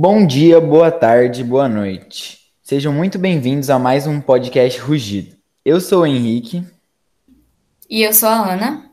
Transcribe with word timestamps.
Bom 0.00 0.24
dia, 0.24 0.60
boa 0.60 0.92
tarde, 0.92 1.42
boa 1.42 1.68
noite. 1.68 2.38
Sejam 2.62 2.92
muito 2.92 3.18
bem-vindos 3.18 3.68
a 3.68 3.80
mais 3.80 4.06
um 4.06 4.20
podcast 4.20 4.78
Rugido. 4.78 5.34
Eu 5.64 5.80
sou 5.80 6.02
o 6.02 6.06
Henrique. 6.06 6.64
E 7.90 8.04
eu 8.04 8.14
sou 8.14 8.28
a 8.28 8.52
Ana. 8.52 8.92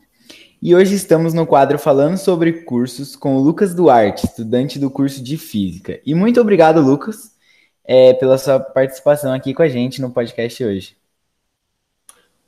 E 0.60 0.74
hoje 0.74 0.96
estamos 0.96 1.32
no 1.32 1.46
quadro 1.46 1.78
falando 1.78 2.18
sobre 2.18 2.64
cursos 2.64 3.16
com 3.16 3.36
o 3.36 3.40
Lucas 3.40 3.76
Duarte, 3.76 4.26
estudante 4.26 4.80
do 4.80 4.90
curso 4.90 5.24
de 5.24 5.38
Física. 5.38 6.02
E 6.04 6.16
muito 6.16 6.42
obrigado, 6.42 6.82
Lucas, 6.82 7.34
é, 7.84 8.16
pela 8.16 8.40
sua 8.40 8.60
participação 8.60 9.32
aqui 9.32 9.54
com 9.54 9.62
a 9.62 9.70
gente 9.70 10.02
no 10.02 10.10
podcast 10.10 10.64
hoje. 10.64 10.98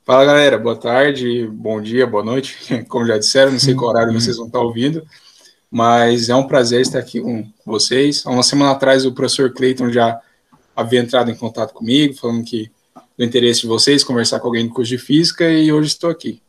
Fala 0.04 0.24
galera, 0.24 0.58
boa 0.58 0.74
tarde, 0.74 1.46
bom 1.46 1.80
dia, 1.80 2.08
boa 2.08 2.24
noite. 2.24 2.58
Como 2.90 3.06
já 3.06 3.18
disseram, 3.18 3.52
não 3.52 3.60
sei 3.60 3.76
qual 3.76 3.90
horário 3.90 4.12
vocês 4.12 4.36
vão 4.36 4.46
estar 4.48 4.58
ouvindo, 4.58 5.06
mas 5.70 6.28
é 6.28 6.34
um 6.34 6.46
prazer 6.46 6.80
estar 6.80 6.98
aqui 6.98 7.20
com 7.20 7.46
vocês. 7.64 8.24
Há 8.26 8.30
uma 8.30 8.42
semana 8.42 8.72
atrás 8.72 9.04
o 9.04 9.12
professor 9.12 9.52
Clayton 9.52 9.90
já 9.90 10.20
havia 10.74 11.00
entrado 11.00 11.30
em 11.30 11.34
contato 11.34 11.74
comigo, 11.74 12.14
falando 12.14 12.44
que 12.44 12.70
do 13.16 13.24
interesse 13.24 13.62
de 13.62 13.66
vocês, 13.66 14.04
conversar 14.04 14.38
com 14.38 14.46
alguém 14.46 14.66
do 14.66 14.72
curso 14.72 14.90
de 14.90 14.98
física, 14.98 15.50
e 15.50 15.72
hoje 15.72 15.88
estou 15.88 16.08
aqui. 16.08 16.40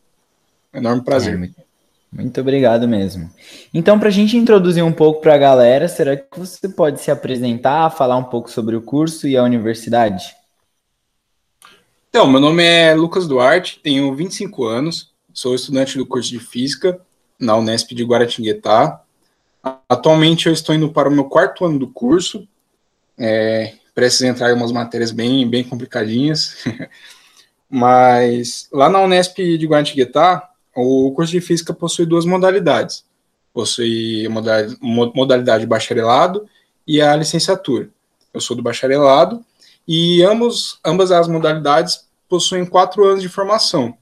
Enorme 0.72 1.04
prazer. 1.04 1.34
É, 1.34 1.64
muito 2.12 2.40
obrigado 2.40 2.88
mesmo. 2.88 3.30
Então, 3.73 4.00
para 4.00 4.09
a 4.09 4.12
gente 4.12 4.38
introduzir 4.38 4.84
um 4.84 4.92
pouco 4.92 5.20
para 5.20 5.34
a 5.34 5.38
galera, 5.38 5.88
será 5.88 6.16
que 6.16 6.40
você 6.40 6.70
pode 6.70 7.02
se 7.02 7.09
apresentar, 7.09 7.90
falar 7.90 8.17
um 8.17 8.23
pouco 8.23 8.52
sobre 8.52 8.76
o 8.76 8.81
curso 8.83 9.28
e 9.28 9.36
a 9.36 9.44
universidade? 9.44 10.36
Então, 12.09 12.28
meu 12.28 12.39
nome 12.39 12.64
é 12.64 12.94
Lucas 12.94 13.28
Duarte, 13.28 13.80
tenho 13.83 14.14
25 14.16 14.66
anos, 14.66 15.11
sou 15.33 15.56
estudante 15.56 15.98
do 15.98 16.06
curso 16.06 16.30
de 16.30 16.39
Física 16.39 17.00
na 17.39 17.56
Unesp 17.56 17.95
de 17.95 18.04
Guaratinguetá. 18.04 19.02
Atualmente 19.63 20.47
eu 20.47 20.53
estou 20.53 20.73
indo 20.73 20.91
para 20.91 21.09
o 21.09 21.11
meu 21.11 21.25
quarto 21.25 21.65
ano 21.65 21.79
do 21.79 21.88
curso, 21.88 22.47
é, 23.17 23.73
preciso 23.93 24.25
entrar 24.27 24.49
em 24.49 24.53
umas 24.53 24.71
matérias 24.71 25.11
bem, 25.11 25.47
bem 25.49 25.63
complicadinhas, 25.63 26.63
mas 27.69 28.69
lá 28.71 28.89
na 28.89 29.02
Unesp 29.02 29.37
de 29.37 29.67
Guaratinguetá, 29.67 30.49
o 30.73 31.11
curso 31.11 31.31
de 31.31 31.41
Física 31.41 31.73
possui 31.73 32.05
duas 32.05 32.25
modalidades, 32.25 33.03
possui 33.53 34.27
modalidade, 34.30 34.77
modalidade 34.81 35.65
bacharelado 35.65 36.47
e 36.87 37.02
a 37.02 37.15
licenciatura. 37.15 37.89
Eu 38.33 38.39
sou 38.39 38.55
do 38.55 38.63
bacharelado 38.63 39.43
e 39.87 40.23
ambos, 40.23 40.80
ambas 40.85 41.11
as 41.11 41.27
modalidades 41.27 42.07
possuem 42.30 42.65
quatro 42.65 43.03
anos 43.03 43.21
de 43.21 43.27
formação. 43.27 43.97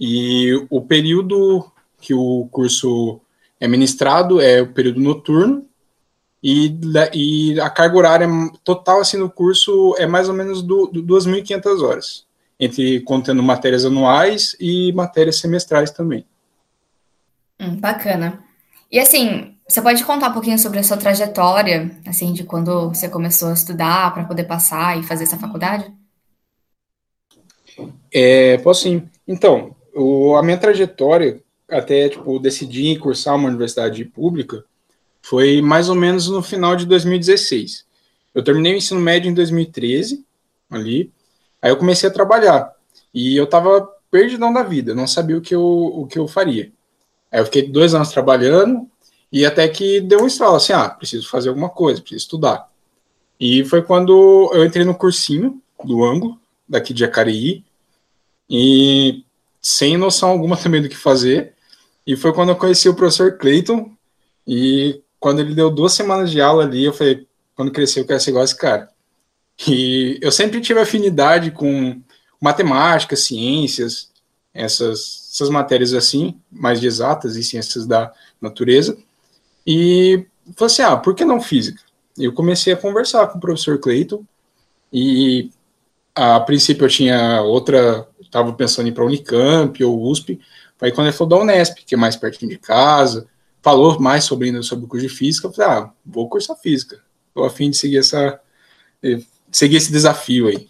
E 0.00 0.52
o 0.70 0.80
período 0.80 1.70
que 2.00 2.14
o 2.14 2.48
curso 2.50 3.20
é 3.60 3.66
ministrado 3.68 4.40
é 4.40 4.62
o 4.62 4.72
período 4.72 5.00
noturno, 5.00 5.66
e, 6.42 6.78
e 7.12 7.60
a 7.60 7.68
carga 7.68 7.96
horária 7.96 8.28
total 8.62 9.00
assim, 9.00 9.16
no 9.16 9.28
curso 9.28 9.94
é 9.98 10.06
mais 10.06 10.28
ou 10.28 10.34
menos 10.34 10.62
do, 10.62 10.86
do 10.86 11.02
2.500 11.02 11.82
horas, 11.82 12.26
entre 12.60 13.00
contendo 13.00 13.42
matérias 13.42 13.84
anuais 13.84 14.56
e 14.60 14.92
matérias 14.92 15.36
semestrais 15.36 15.90
também. 15.90 16.24
Hum, 17.60 17.76
bacana. 17.76 18.44
E 18.90 19.00
assim, 19.00 19.56
você 19.68 19.82
pode 19.82 20.04
contar 20.04 20.30
um 20.30 20.32
pouquinho 20.32 20.58
sobre 20.58 20.78
a 20.78 20.82
sua 20.82 20.96
trajetória, 20.96 21.90
assim, 22.06 22.32
de 22.32 22.44
quando 22.44 22.88
você 22.88 23.08
começou 23.08 23.48
a 23.48 23.54
estudar 23.54 24.14
para 24.14 24.24
poder 24.24 24.44
passar 24.44 24.98
e 24.98 25.02
fazer 25.02 25.24
essa 25.24 25.36
faculdade? 25.36 25.92
É, 28.12 28.56
posso 28.58 28.82
sim. 28.82 29.08
Então, 29.26 29.76
o, 29.94 30.36
a 30.36 30.42
minha 30.42 30.56
trajetória, 30.56 31.42
até, 31.70 32.08
tipo, 32.08 32.38
decidir 32.38 32.98
cursar 32.98 33.36
uma 33.36 33.48
universidade 33.48 34.04
pública, 34.04 34.64
foi 35.20 35.60
mais 35.60 35.88
ou 35.88 35.94
menos 35.94 36.28
no 36.28 36.42
final 36.42 36.74
de 36.76 36.86
2016. 36.86 37.84
Eu 38.34 38.42
terminei 38.42 38.74
o 38.74 38.76
ensino 38.76 39.00
médio 39.00 39.30
em 39.30 39.34
2013, 39.34 40.24
ali, 40.70 41.12
aí 41.60 41.70
eu 41.70 41.76
comecei 41.76 42.08
a 42.08 42.12
trabalhar, 42.12 42.72
e 43.12 43.36
eu 43.36 43.46
tava 43.46 43.88
perdidão 44.10 44.52
da 44.52 44.62
vida, 44.62 44.94
não 44.94 45.06
sabia 45.06 45.36
o 45.36 45.40
que 45.40 45.54
eu, 45.54 45.62
o 45.62 46.06
que 46.06 46.18
eu 46.18 46.26
faria. 46.26 46.72
Aí 47.30 47.40
eu 47.40 47.44
fiquei 47.44 47.68
dois 47.68 47.94
anos 47.94 48.10
trabalhando, 48.10 48.88
e 49.30 49.44
até 49.44 49.68
que 49.68 50.00
deu 50.00 50.22
um 50.22 50.26
estralo, 50.26 50.56
assim, 50.56 50.72
ah, 50.72 50.88
preciso 50.88 51.28
fazer 51.28 51.50
alguma 51.50 51.68
coisa, 51.68 52.00
preciso 52.00 52.22
estudar. 52.22 52.68
E 53.38 53.64
foi 53.64 53.82
quando 53.82 54.50
eu 54.52 54.64
entrei 54.64 54.84
no 54.84 54.94
cursinho 54.94 55.60
do 55.84 56.02
ângulo, 56.02 56.40
daqui 56.68 56.92
de 56.92 57.00
Jacareí, 57.00 57.64
e 58.48 59.24
sem 59.60 59.96
noção 59.96 60.30
alguma 60.30 60.56
também 60.58 60.82
do 60.82 60.88
que 60.88 60.96
fazer. 60.96 61.54
E 62.08 62.16
foi 62.16 62.32
quando 62.32 62.48
eu 62.48 62.56
conheci 62.56 62.88
o 62.88 62.94
professor 62.94 63.36
Clayton, 63.36 63.92
e 64.46 65.02
quando 65.20 65.40
ele 65.40 65.54
deu 65.54 65.68
duas 65.68 65.92
semanas 65.92 66.30
de 66.30 66.40
aula 66.40 66.64
ali, 66.64 66.86
eu 66.86 66.92
falei, 66.94 67.26
quando 67.54 67.70
crescer 67.70 68.00
eu 68.00 68.06
quero 68.06 68.18
ser 68.18 68.30
igual 68.30 68.44
esse 68.46 68.56
cara. 68.56 68.88
E 69.68 70.18
eu 70.22 70.32
sempre 70.32 70.58
tive 70.62 70.80
afinidade 70.80 71.50
com 71.50 72.00
matemática, 72.40 73.14
ciências, 73.14 74.10
essas, 74.54 75.28
essas 75.34 75.50
matérias 75.50 75.92
assim, 75.92 76.40
mais 76.50 76.80
de 76.80 76.86
exatas 76.86 77.36
e 77.36 77.44
ciências 77.44 77.86
da 77.86 78.10
natureza. 78.40 78.96
E 79.66 80.24
falei 80.56 80.72
assim, 80.72 80.82
ah, 80.82 80.96
por 80.96 81.14
que 81.14 81.26
não 81.26 81.42
física? 81.42 81.82
Eu 82.16 82.32
comecei 82.32 82.72
a 82.72 82.76
conversar 82.76 83.26
com 83.26 83.36
o 83.36 83.40
professor 83.40 83.78
Clayton 83.78 84.24
e 84.90 85.50
a 86.14 86.40
princípio 86.40 86.86
eu 86.86 86.88
tinha 86.88 87.42
outra, 87.42 88.08
estava 88.18 88.50
pensando 88.54 88.86
em 88.86 88.92
ir 88.92 88.94
para 88.94 89.04
a 89.04 89.06
Unicamp 89.06 89.84
ou 89.84 90.10
USP, 90.10 90.40
aí 90.80 90.92
quando 90.92 91.08
ele 91.08 91.16
falou 91.16 91.28
da 91.28 91.36
Unesp, 91.38 91.84
que 91.84 91.94
é 91.94 91.98
mais 91.98 92.16
pertinho 92.16 92.50
de 92.50 92.58
casa, 92.58 93.26
falou 93.62 93.98
mais 94.00 94.24
sobre, 94.24 94.62
sobre 94.62 94.84
o 94.84 94.88
curso 94.88 95.06
de 95.06 95.12
física, 95.12 95.48
eu 95.48 95.52
falei, 95.52 95.70
ah, 95.70 95.90
vou 96.04 96.28
cursar 96.28 96.56
física, 96.56 97.00
estou 97.28 97.44
a 97.44 97.50
fim 97.50 97.70
de 97.70 97.76
seguir 97.76 97.98
essa, 97.98 98.40
seguir 99.50 99.76
esse 99.76 99.92
desafio 99.92 100.48
aí. 100.48 100.68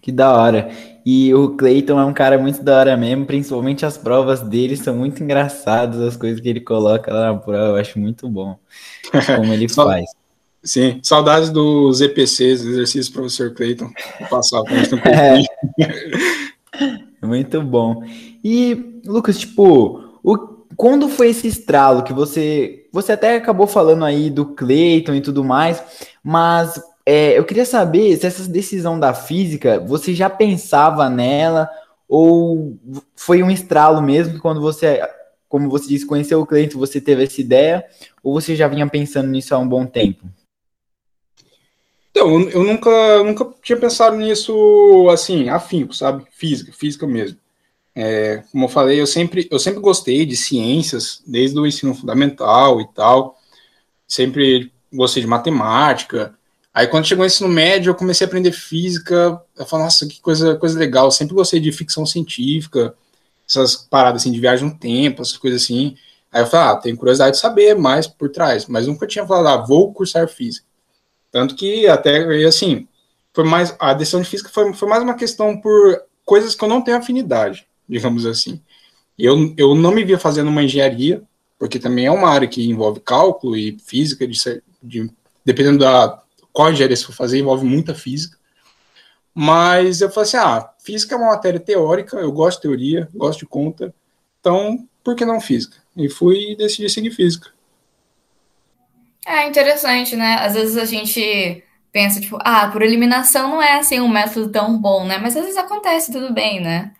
Que 0.00 0.12
da 0.12 0.32
hora. 0.32 0.70
E 1.04 1.32
o 1.34 1.56
Clayton 1.56 2.00
é 2.00 2.04
um 2.04 2.12
cara 2.12 2.36
muito 2.36 2.62
da 2.62 2.78
hora 2.78 2.96
mesmo, 2.96 3.26
principalmente 3.26 3.86
as 3.86 3.96
provas 3.96 4.40
dele 4.40 4.76
são 4.76 4.94
muito 4.96 5.22
engraçadas, 5.22 6.00
as 6.00 6.16
coisas 6.16 6.40
que 6.40 6.48
ele 6.48 6.60
coloca 6.60 7.12
lá 7.12 7.32
na 7.32 7.38
prova, 7.38 7.58
eu 7.58 7.76
acho 7.76 7.98
muito 7.98 8.28
bom 8.28 8.58
como 9.36 9.52
ele 9.52 9.68
faz. 9.70 10.04
Sim, 10.64 10.98
saudades 11.00 11.50
dos 11.50 12.00
EPCs, 12.00 12.64
exercícios 12.64 13.08
do 13.08 13.12
professor 13.12 13.54
Clayton, 13.54 13.88
passava 14.28 14.64
é. 15.06 15.42
Muito 17.26 17.62
bom. 17.62 18.02
E, 18.42 19.00
Lucas, 19.04 19.38
tipo, 19.38 20.18
o, 20.22 20.36
quando 20.76 21.08
foi 21.08 21.30
esse 21.30 21.46
estralo 21.46 22.02
que 22.02 22.12
você. 22.12 22.86
Você 22.92 23.12
até 23.12 23.36
acabou 23.36 23.66
falando 23.66 24.04
aí 24.04 24.30
do 24.30 24.46
Clayton 24.46 25.14
e 25.14 25.20
tudo 25.20 25.44
mais, 25.44 25.82
mas 26.22 26.80
é, 27.04 27.38
eu 27.38 27.44
queria 27.44 27.64
saber 27.64 28.16
se 28.16 28.26
essa 28.26 28.48
decisão 28.48 28.98
da 28.98 29.14
física, 29.14 29.78
você 29.78 30.14
já 30.14 30.28
pensava 30.28 31.08
nela 31.08 31.70
ou 32.08 32.78
foi 33.14 33.42
um 33.42 33.50
estralo 33.50 34.00
mesmo 34.00 34.40
quando 34.40 34.60
você, 34.60 35.00
como 35.48 35.68
você 35.68 35.88
disse, 35.88 36.06
conheceu 36.06 36.40
o 36.40 36.46
cliente, 36.46 36.76
você 36.76 37.00
teve 37.00 37.24
essa 37.24 37.40
ideia 37.40 37.84
ou 38.22 38.32
você 38.32 38.56
já 38.56 38.66
vinha 38.66 38.88
pensando 38.88 39.28
nisso 39.28 39.54
há 39.54 39.58
um 39.58 39.68
bom 39.68 39.86
tempo? 39.86 40.26
Então, 42.16 42.40
eu 42.48 42.64
nunca, 42.64 43.22
nunca 43.22 43.46
tinha 43.62 43.78
pensado 43.78 44.16
nisso 44.16 45.06
assim, 45.10 45.50
afinco, 45.50 45.92
sabe? 45.92 46.24
Física, 46.30 46.72
física 46.72 47.06
mesmo. 47.06 47.38
É, 47.94 48.42
como 48.50 48.64
eu 48.64 48.68
falei, 48.70 48.98
eu 48.98 49.06
sempre, 49.06 49.46
eu 49.50 49.58
sempre 49.58 49.80
gostei 49.80 50.24
de 50.24 50.34
ciências, 50.34 51.22
desde 51.26 51.58
o 51.58 51.66
ensino 51.66 51.94
fundamental 51.94 52.80
e 52.80 52.88
tal. 52.94 53.38
Sempre 54.08 54.72
gostei 54.90 55.22
de 55.22 55.28
matemática, 55.28 56.34
Aí 56.72 56.86
quando 56.86 57.06
chegou 57.06 57.22
o 57.22 57.26
ensino 57.26 57.48
médio, 57.48 57.88
eu 57.90 57.94
comecei 57.94 58.26
a 58.26 58.28
aprender 58.28 58.52
física. 58.52 59.42
Eu 59.56 59.64
falei, 59.64 59.86
nossa, 59.86 60.06
que 60.06 60.20
coisa, 60.20 60.56
coisa 60.56 60.78
legal. 60.78 61.06
Eu 61.06 61.10
sempre 61.10 61.34
gostei 61.34 61.58
de 61.58 61.72
ficção 61.72 62.04
científica, 62.04 62.94
essas 63.48 63.76
paradas 63.76 64.20
assim 64.20 64.30
de 64.30 64.38
viagem 64.38 64.68
no 64.68 64.78
tempo, 64.78 65.22
essas 65.22 65.38
coisas 65.38 65.62
assim. 65.62 65.96
Aí 66.30 66.42
eu 66.42 66.46
falei, 66.46 66.68
ah, 66.68 66.76
tenho 66.76 66.96
curiosidade 66.98 67.36
de 67.36 67.40
saber 67.40 67.74
mais 67.74 68.06
por 68.06 68.28
trás, 68.30 68.66
mas 68.66 68.86
nunca 68.86 69.06
tinha 69.06 69.26
falado, 69.26 69.48
ah, 69.62 69.66
vou 69.66 69.90
cursar 69.94 70.28
física. 70.28 70.65
Tanto 71.36 71.54
que 71.54 71.86
até, 71.86 72.24
assim, 72.46 72.88
foi 73.34 73.44
mais, 73.44 73.76
a 73.78 73.92
decisão 73.92 74.22
de 74.22 74.26
física 74.26 74.48
foi, 74.48 74.72
foi 74.72 74.88
mais 74.88 75.02
uma 75.02 75.12
questão 75.12 75.60
por 75.60 76.02
coisas 76.24 76.54
que 76.54 76.64
eu 76.64 76.68
não 76.68 76.80
tenho 76.80 76.96
afinidade, 76.96 77.66
digamos 77.86 78.24
assim. 78.24 78.58
Eu, 79.18 79.52
eu 79.58 79.74
não 79.74 79.90
me 79.92 80.02
via 80.02 80.18
fazendo 80.18 80.48
uma 80.48 80.62
engenharia, 80.62 81.22
porque 81.58 81.78
também 81.78 82.06
é 82.06 82.10
uma 82.10 82.30
área 82.30 82.48
que 82.48 82.66
envolve 82.66 83.00
cálculo 83.00 83.54
e 83.54 83.76
física, 83.84 84.26
de, 84.26 84.62
de 84.82 85.10
dependendo 85.44 85.80
da, 85.80 86.22
qual 86.54 86.72
engenharia 86.72 86.96
você 86.96 87.04
for 87.04 87.12
fazer, 87.12 87.38
envolve 87.38 87.66
muita 87.66 87.94
física. 87.94 88.38
Mas 89.34 90.00
eu 90.00 90.08
falei 90.08 90.28
assim: 90.28 90.38
ah, 90.38 90.70
física 90.82 91.16
é 91.16 91.18
uma 91.18 91.32
matéria 91.32 91.60
teórica, 91.60 92.16
eu 92.16 92.32
gosto 92.32 92.56
de 92.56 92.62
teoria, 92.62 93.10
gosto 93.14 93.40
de 93.40 93.46
conta, 93.46 93.94
então 94.40 94.88
por 95.04 95.14
que 95.14 95.26
não 95.26 95.38
física? 95.38 95.76
E 95.94 96.08
fui 96.08 96.52
e 96.52 96.56
decidi 96.56 96.88
seguir 96.88 97.10
física. 97.10 97.50
É 99.26 99.46
interessante, 99.48 100.16
né? 100.16 100.36
Às 100.40 100.54
vezes 100.54 100.76
a 100.78 100.84
gente 100.86 101.62
pensa, 101.92 102.20
tipo, 102.20 102.38
ah, 102.42 102.68
por 102.70 102.82
eliminação 102.82 103.50
não 103.50 103.62
é 103.62 103.78
assim 103.78 104.00
um 104.00 104.08
método 104.08 104.50
tão 104.52 104.78
bom, 104.80 105.06
né? 105.06 105.18
Mas 105.18 105.36
às 105.36 105.42
vezes 105.44 105.58
acontece, 105.58 106.12
tudo 106.12 106.32
bem, 106.32 106.60
né? 106.62 106.94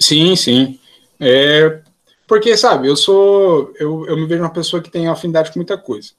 Sim, 0.00 0.36
sim. 0.36 0.78
É, 1.20 1.82
Porque, 2.28 2.56
sabe, 2.56 2.88
eu 2.88 2.96
sou. 2.96 3.74
Eu, 3.78 4.06
eu 4.06 4.16
me 4.18 4.26
vejo 4.26 4.42
uma 4.42 4.52
pessoa 4.52 4.82
que 4.82 4.90
tem 4.90 5.08
afinidade 5.08 5.52
com 5.52 5.60
muita 5.60 5.78
coisa. 5.78 6.12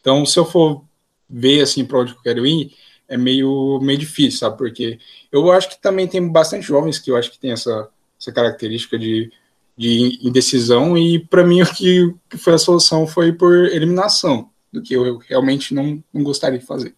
Então, 0.00 0.26
se 0.26 0.38
eu 0.38 0.46
for 0.46 0.84
ver 1.30 1.62
assim 1.62 1.84
para 1.86 2.00
onde 2.00 2.12
eu 2.14 2.22
quero 2.22 2.46
ir, 2.46 2.74
é 3.08 3.18
meio, 3.18 3.80
meio 3.82 3.98
difícil, 3.98 4.40
sabe? 4.40 4.58
Porque 4.58 4.98
eu 5.32 5.52
acho 5.52 5.70
que 5.70 5.82
também 5.82 6.08
tem 6.08 6.26
bastante 6.30 6.66
jovens 6.66 6.98
que 7.00 7.10
eu 7.12 7.16
acho 7.16 7.32
que 7.32 7.40
tem 7.40 7.52
essa, 7.52 7.90
essa 8.20 8.32
característica 8.32 8.98
de, 8.98 9.32
de 9.76 10.18
indecisão, 10.22 10.96
e 10.96 11.18
para 11.18 11.44
mim 11.44 11.62
o 11.62 11.74
que, 11.74 12.14
foi 12.36 12.54
a 12.54 12.58
solução 12.58 13.06
foi 13.06 13.32
por 13.32 13.52
eliminação, 13.54 14.50
do 14.72 14.82
que 14.82 14.94
eu 14.94 15.18
realmente 15.18 15.74
não, 15.74 16.02
não 16.12 16.22
gostaria 16.22 16.58
de 16.58 16.66
fazer. 16.66 16.94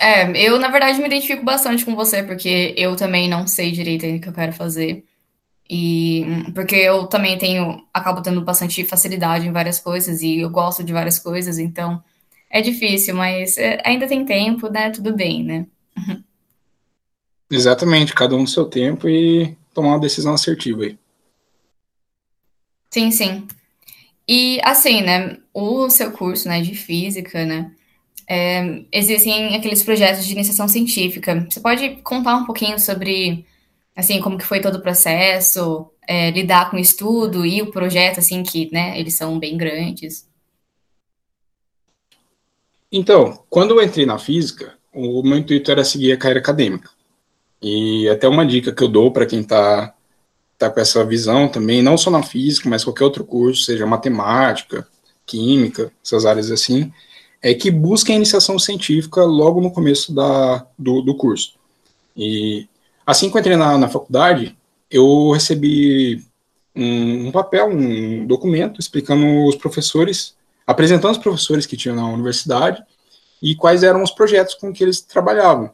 É, 0.00 0.46
eu 0.46 0.58
na 0.58 0.68
verdade 0.68 0.98
me 0.98 1.06
identifico 1.06 1.44
bastante 1.44 1.84
com 1.84 1.94
você, 1.94 2.22
porque 2.22 2.74
eu 2.76 2.96
também 2.96 3.28
não 3.28 3.46
sei 3.46 3.70
direito 3.70 4.06
o 4.06 4.20
que 4.20 4.28
eu 4.28 4.32
quero 4.32 4.52
fazer. 4.52 5.04
E 5.68 6.26
porque 6.54 6.74
eu 6.76 7.06
também 7.06 7.38
tenho, 7.38 7.86
acabo 7.92 8.20
tendo 8.20 8.42
bastante 8.42 8.84
facilidade 8.84 9.46
em 9.46 9.52
várias 9.52 9.78
coisas 9.78 10.20
e 10.20 10.40
eu 10.40 10.50
gosto 10.50 10.84
de 10.84 10.92
várias 10.92 11.18
coisas, 11.18 11.58
então 11.58 12.02
é 12.50 12.60
difícil, 12.60 13.14
mas 13.14 13.56
é, 13.56 13.80
ainda 13.84 14.06
tem 14.06 14.24
tempo, 14.24 14.68
né? 14.68 14.90
Tudo 14.90 15.14
bem, 15.14 15.42
né? 15.42 15.66
Exatamente, 17.50 18.14
cada 18.14 18.34
um 18.34 18.42
no 18.42 18.48
seu 18.48 18.64
tempo 18.64 19.08
e 19.08 19.56
tomar 19.74 19.88
uma 19.88 20.00
decisão 20.00 20.32
assertiva 20.32 20.84
aí. 20.84 20.98
Sim, 22.90 23.10
sim. 23.10 23.48
E 24.28 24.60
assim, 24.62 25.02
né? 25.02 25.38
O 25.52 25.90
seu 25.90 26.12
curso, 26.12 26.48
né, 26.48 26.62
de 26.62 26.74
física, 26.74 27.44
né? 27.44 27.72
É, 28.28 28.84
existem 28.92 29.54
aqueles 29.54 29.82
projetos 29.82 30.24
de 30.24 30.32
iniciação 30.32 30.66
científica. 30.68 31.46
Você 31.50 31.60
pode 31.60 31.96
contar 32.02 32.36
um 32.36 32.46
pouquinho 32.46 32.78
sobre, 32.78 33.44
assim, 33.94 34.20
como 34.20 34.38
que 34.38 34.46
foi 34.46 34.60
todo 34.60 34.76
o 34.76 34.82
processo, 34.82 35.90
é, 36.08 36.30
lidar 36.30 36.70
com 36.70 36.76
o 36.76 36.80
estudo 36.80 37.44
e 37.44 37.60
o 37.60 37.70
projeto, 37.70 38.18
assim, 38.20 38.42
que, 38.42 38.70
né, 38.72 38.98
eles 38.98 39.14
são 39.14 39.38
bem 39.38 39.56
grandes. 39.56 40.26
Então, 42.90 43.44
quando 43.50 43.72
eu 43.72 43.82
entrei 43.82 44.06
na 44.06 44.18
física, 44.18 44.78
o 44.92 45.22
meu 45.22 45.38
intuito 45.38 45.70
era 45.70 45.84
seguir 45.84 46.12
a 46.12 46.16
carreira 46.16 46.40
acadêmica. 46.40 46.90
E 47.64 48.06
até 48.10 48.28
uma 48.28 48.44
dica 48.44 48.74
que 48.74 48.84
eu 48.84 48.88
dou 48.88 49.10
para 49.10 49.24
quem 49.24 49.40
está 49.40 49.94
tá 50.58 50.68
com 50.68 50.78
essa 50.78 51.02
visão 51.02 51.48
também, 51.48 51.82
não 51.82 51.96
só 51.96 52.10
na 52.10 52.22
física, 52.22 52.68
mas 52.68 52.84
qualquer 52.84 53.04
outro 53.04 53.24
curso, 53.24 53.62
seja 53.62 53.86
matemática, 53.86 54.86
química, 55.24 55.90
essas 56.04 56.26
áreas 56.26 56.50
assim, 56.50 56.92
é 57.40 57.54
que 57.54 57.70
busque 57.70 58.12
a 58.12 58.16
iniciação 58.16 58.58
científica 58.58 59.24
logo 59.24 59.62
no 59.62 59.70
começo 59.70 60.14
da, 60.14 60.66
do, 60.78 61.00
do 61.00 61.16
curso. 61.16 61.54
E 62.14 62.68
assim 63.06 63.30
que 63.30 63.36
eu 63.36 63.40
entrei 63.40 63.56
na, 63.56 63.78
na 63.78 63.88
faculdade, 63.88 64.54
eu 64.90 65.30
recebi 65.30 66.22
um, 66.76 67.28
um, 67.28 67.32
papel, 67.32 67.70
um 67.70 68.26
documento 68.26 68.78
explicando 68.78 69.46
os 69.46 69.56
professores 69.56 70.34
apresentando 70.66 71.12
os 71.12 71.18
professores 71.18 71.64
que 71.64 71.78
tinham 71.78 71.96
na 71.96 72.06
universidade 72.06 72.82
e 73.42 73.54
quais 73.54 73.82
eram 73.82 74.02
os 74.02 74.10
projetos 74.10 74.54
com 74.54 74.70
que 74.70 74.84
eles 74.84 75.00
trabalhavam. 75.00 75.70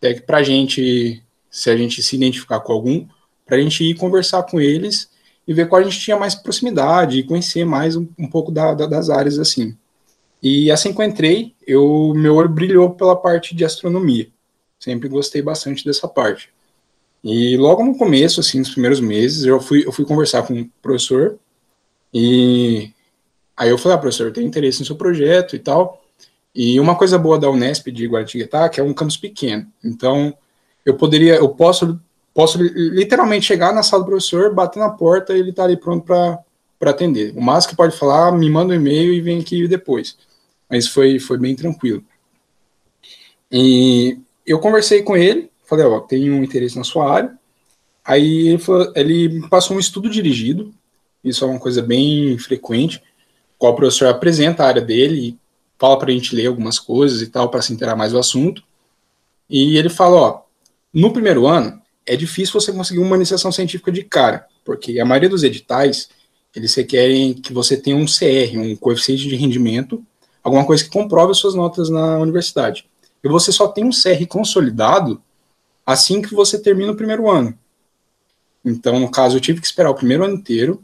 É 0.00 0.14
que 0.14 0.22
para 0.22 0.38
a 0.38 0.42
gente, 0.42 1.22
se 1.50 1.70
a 1.70 1.76
gente 1.76 2.02
se 2.02 2.16
identificar 2.16 2.60
com 2.60 2.72
algum, 2.72 3.06
para 3.44 3.56
a 3.56 3.60
gente 3.60 3.82
ir 3.82 3.94
conversar 3.94 4.42
com 4.44 4.60
eles 4.60 5.10
e 5.46 5.52
ver 5.52 5.68
qual 5.68 5.80
a 5.80 5.84
gente 5.84 5.98
tinha 5.98 6.16
mais 6.16 6.34
proximidade 6.34 7.18
e 7.18 7.24
conhecer 7.24 7.64
mais 7.64 7.96
um, 7.96 8.06
um 8.18 8.28
pouco 8.28 8.52
da, 8.52 8.74
da, 8.74 8.86
das 8.86 9.10
áreas 9.10 9.38
assim. 9.38 9.76
E 10.42 10.70
assim 10.70 10.92
que 10.92 11.00
eu 11.00 11.04
entrei, 11.04 11.54
eu, 11.66 12.12
meu 12.14 12.36
olho 12.36 12.48
brilhou 12.48 12.90
pela 12.90 13.16
parte 13.16 13.54
de 13.54 13.64
astronomia. 13.64 14.28
Sempre 14.78 15.08
gostei 15.08 15.42
bastante 15.42 15.84
dessa 15.84 16.06
parte. 16.06 16.50
E 17.24 17.56
logo 17.56 17.82
no 17.82 17.96
começo, 17.98 18.38
assim, 18.38 18.60
nos 18.60 18.70
primeiros 18.70 19.00
meses, 19.00 19.44
eu 19.44 19.60
fui, 19.60 19.84
eu 19.84 19.90
fui 19.90 20.04
conversar 20.04 20.44
com 20.44 20.60
o 20.60 20.68
professor 20.80 21.36
e 22.14 22.92
Aí 23.58 23.70
eu 23.70 23.76
falei, 23.76 23.98
ah, 23.98 24.00
professor, 24.00 24.28
eu 24.28 24.32
tenho 24.32 24.46
interesse 24.46 24.78
no 24.78 24.86
seu 24.86 24.94
projeto 24.94 25.56
e 25.56 25.58
tal. 25.58 26.00
E 26.54 26.80
uma 26.80 26.96
coisa 26.96 27.18
boa 27.18 27.38
da 27.38 27.50
Unesp 27.50 27.88
de 27.90 28.06
Guaratinguetá, 28.06 28.68
que 28.68 28.80
é 28.80 28.82
um 28.82 28.94
campus 28.94 29.16
pequeno. 29.16 29.66
Então, 29.84 30.36
eu 30.84 30.94
poderia, 30.94 31.36
eu 31.36 31.48
posso, 31.50 32.00
posso 32.34 32.60
literalmente 32.60 33.46
chegar 33.46 33.72
na 33.72 33.82
sala 33.82 34.02
do 34.02 34.08
professor, 34.08 34.52
bater 34.54 34.78
na 34.80 34.90
porta 34.90 35.36
e 35.36 35.40
ele 35.40 35.52
tá 35.52 35.64
ali 35.64 35.76
pronto 35.76 36.04
para 36.04 36.90
atender. 36.90 37.32
O 37.36 37.40
máximo 37.40 37.70
que 37.70 37.76
pode 37.76 37.96
falar, 37.96 38.32
me 38.32 38.50
manda 38.50 38.72
um 38.72 38.76
e-mail 38.76 39.12
e 39.12 39.20
vem 39.20 39.40
aqui 39.40 39.68
depois. 39.68 40.16
Mas 40.68 40.88
foi, 40.88 41.18
foi 41.18 41.38
bem 41.38 41.54
tranquilo. 41.54 42.02
E 43.50 44.18
eu 44.46 44.58
conversei 44.58 45.02
com 45.02 45.16
ele, 45.16 45.50
falei, 45.64 45.84
ó, 45.86 46.00
tenho 46.00 46.34
um 46.34 46.42
interesse 46.42 46.76
na 46.76 46.84
sua 46.84 47.12
área. 47.12 47.38
Aí 48.04 48.48
ele, 48.48 48.58
falou, 48.58 48.92
ele 48.96 49.46
passou 49.48 49.76
um 49.76 49.80
estudo 49.80 50.08
dirigido, 50.08 50.74
isso 51.22 51.44
é 51.44 51.48
uma 51.48 51.58
coisa 51.58 51.82
bem 51.82 52.38
frequente 52.38 53.02
qual 53.58 53.72
o 53.72 53.76
professor 53.76 54.08
apresenta 54.08 54.62
a 54.62 54.68
área 54.68 54.80
dele 54.80 55.36
fala 55.78 55.98
para 55.98 56.10
a 56.10 56.12
gente 56.12 56.34
ler 56.34 56.46
algumas 56.46 56.78
coisas 56.78 57.22
e 57.22 57.28
tal, 57.28 57.48
para 57.48 57.62
se 57.62 57.72
interar 57.72 57.96
mais 57.96 58.12
do 58.12 58.18
assunto. 58.18 58.62
E 59.48 59.76
ele 59.78 59.88
fala, 59.88 60.16
ó, 60.16 60.42
no 60.92 61.12
primeiro 61.12 61.46
ano, 61.46 61.80
é 62.04 62.16
difícil 62.16 62.58
você 62.60 62.72
conseguir 62.72 63.00
uma 63.00 63.16
iniciação 63.16 63.52
científica 63.52 63.92
de 63.92 64.02
cara, 64.02 64.46
porque 64.64 64.98
a 64.98 65.04
maioria 65.04 65.28
dos 65.28 65.42
editais, 65.42 66.08
eles 66.54 66.74
requerem 66.74 67.34
que 67.34 67.52
você 67.52 67.76
tenha 67.76 67.96
um 67.96 68.06
CR, 68.06 68.58
um 68.58 68.74
coeficiente 68.74 69.28
de 69.28 69.36
rendimento, 69.36 70.04
alguma 70.42 70.64
coisa 70.64 70.82
que 70.82 70.90
comprove 70.90 71.32
as 71.32 71.38
suas 71.38 71.54
notas 71.54 71.88
na 71.88 72.18
universidade. 72.18 72.86
E 73.22 73.28
você 73.28 73.52
só 73.52 73.68
tem 73.68 73.84
um 73.84 73.90
CR 73.90 74.26
consolidado 74.28 75.22
assim 75.84 76.20
que 76.20 76.34
você 76.34 76.58
termina 76.58 76.92
o 76.92 76.96
primeiro 76.96 77.30
ano. 77.30 77.56
Então, 78.64 78.98
no 78.98 79.10
caso, 79.10 79.36
eu 79.36 79.40
tive 79.40 79.60
que 79.60 79.66
esperar 79.66 79.90
o 79.90 79.94
primeiro 79.94 80.24
ano 80.24 80.34
inteiro, 80.34 80.82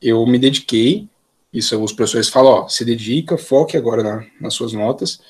eu 0.00 0.26
me 0.26 0.38
dediquei, 0.38 1.08
isso 1.52 1.82
os 1.82 1.92
professores 1.92 2.28
falam, 2.28 2.52
ó, 2.52 2.68
se 2.68 2.84
dedica, 2.84 3.36
foque 3.36 3.76
agora 3.76 4.02
na, 4.02 4.26
nas 4.40 4.54
suas 4.54 4.72
notas, 4.72 5.20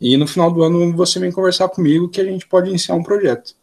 e 0.00 0.16
no 0.16 0.26
final 0.26 0.50
do 0.50 0.62
ano 0.62 0.94
você 0.94 1.18
vem 1.18 1.32
conversar 1.32 1.68
comigo 1.68 2.08
que 2.08 2.20
a 2.20 2.24
gente 2.24 2.46
pode 2.46 2.68
iniciar 2.68 2.94
um 2.94 3.02
projeto. 3.02 3.54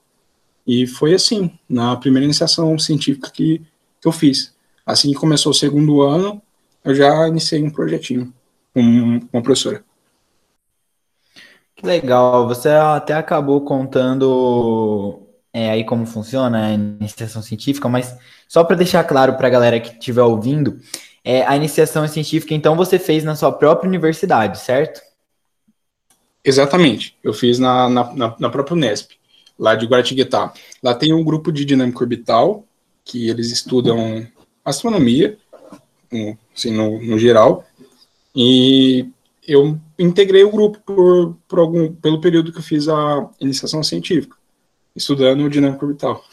E 0.66 0.86
foi 0.86 1.14
assim, 1.14 1.58
na 1.68 1.96
primeira 1.96 2.26
iniciação 2.26 2.78
científica 2.78 3.30
que, 3.32 3.62
que 4.00 4.08
eu 4.08 4.12
fiz. 4.12 4.54
Assim 4.86 5.12
que 5.12 5.20
começou 5.20 5.52
o 5.52 5.56
segundo 5.56 6.02
ano, 6.02 6.42
eu 6.84 6.94
já 6.94 7.28
iniciei 7.28 7.64
um 7.64 7.70
projetinho 7.70 8.34
com 8.74 8.82
uma 9.32 9.42
professora. 9.42 9.84
Que 11.76 11.86
legal, 11.86 12.48
você 12.48 12.70
até 12.70 13.14
acabou 13.14 13.62
contando 13.62 15.20
é, 15.54 15.72
aí 15.72 15.84
como 15.84 16.06
funciona 16.06 16.68
a 16.68 16.74
iniciação 16.74 17.42
científica, 17.42 17.90
mas 17.90 18.16
só 18.48 18.64
para 18.64 18.76
deixar 18.76 19.04
claro 19.04 19.36
para 19.36 19.48
a 19.48 19.52
galera 19.52 19.80
que 19.80 19.92
estiver 19.92 20.22
ouvindo, 20.22 20.80
é, 21.24 21.46
a 21.46 21.56
iniciação 21.56 22.08
científica, 22.08 22.54
então, 22.54 22.76
você 22.76 22.98
fez 22.98 23.24
na 23.24 23.36
sua 23.36 23.52
própria 23.52 23.88
universidade, 23.88 24.60
certo? 24.60 25.02
Exatamente. 26.44 27.16
Eu 27.24 27.34
fiz 27.34 27.60
na, 27.60 27.88
na, 27.90 28.14
na, 28.14 28.36
na 28.40 28.50
própria 28.50 28.76
Unesp, 28.76 29.12
lá 29.58 29.76
de 29.76 29.86
Guaratinguetá. 29.86 30.54
Lá 30.82 30.96
tem 30.96 31.14
um 31.14 31.24
grupo 31.24 31.52
de 31.52 31.64
dinâmica 31.64 32.00
orbital, 32.00 32.66
que 33.06 33.30
eles 33.30 33.52
estudam 33.52 34.28
astronomia, 34.66 35.38
assim, 36.56 36.72
no, 36.72 37.02
no 37.02 37.18
geral, 37.18 37.66
e 38.36 39.08
eu 39.48 39.80
integrei 39.98 40.44
o 40.44 40.52
grupo 40.52 40.80
por, 40.86 41.38
por 41.48 41.60
algum, 41.60 41.94
pelo 41.94 42.22
período 42.22 42.52
que 42.52 42.60
eu 42.60 42.64
fiz 42.64 42.88
a 42.88 43.30
iniciação 43.40 43.84
científica, 43.84 44.36
estudando 44.96 45.50
dinâmica 45.50 45.86
orbital. 45.86 46.24